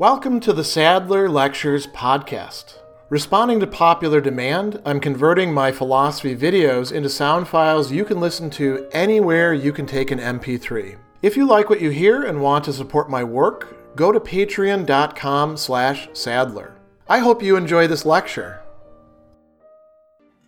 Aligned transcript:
Welcome 0.00 0.40
to 0.40 0.54
the 0.54 0.64
Sadler 0.64 1.28
Lectures 1.28 1.86
podcast. 1.86 2.78
Responding 3.10 3.60
to 3.60 3.66
popular 3.66 4.22
demand, 4.22 4.80
I'm 4.86 4.98
converting 4.98 5.52
my 5.52 5.72
philosophy 5.72 6.34
videos 6.34 6.90
into 6.90 7.10
sound 7.10 7.48
files 7.48 7.92
you 7.92 8.06
can 8.06 8.18
listen 8.18 8.48
to 8.52 8.88
anywhere 8.92 9.52
you 9.52 9.74
can 9.74 9.84
take 9.84 10.10
an 10.10 10.18
MP3. 10.18 10.96
If 11.20 11.36
you 11.36 11.46
like 11.46 11.68
what 11.68 11.82
you 11.82 11.90
hear 11.90 12.22
and 12.22 12.40
want 12.40 12.64
to 12.64 12.72
support 12.72 13.10
my 13.10 13.22
work, 13.22 13.94
go 13.94 14.10
to 14.10 14.18
patreon.com 14.18 15.58
slash 15.58 16.08
sadler. 16.14 16.72
I 17.06 17.18
hope 17.18 17.42
you 17.42 17.56
enjoy 17.56 17.86
this 17.86 18.06
lecture. 18.06 18.62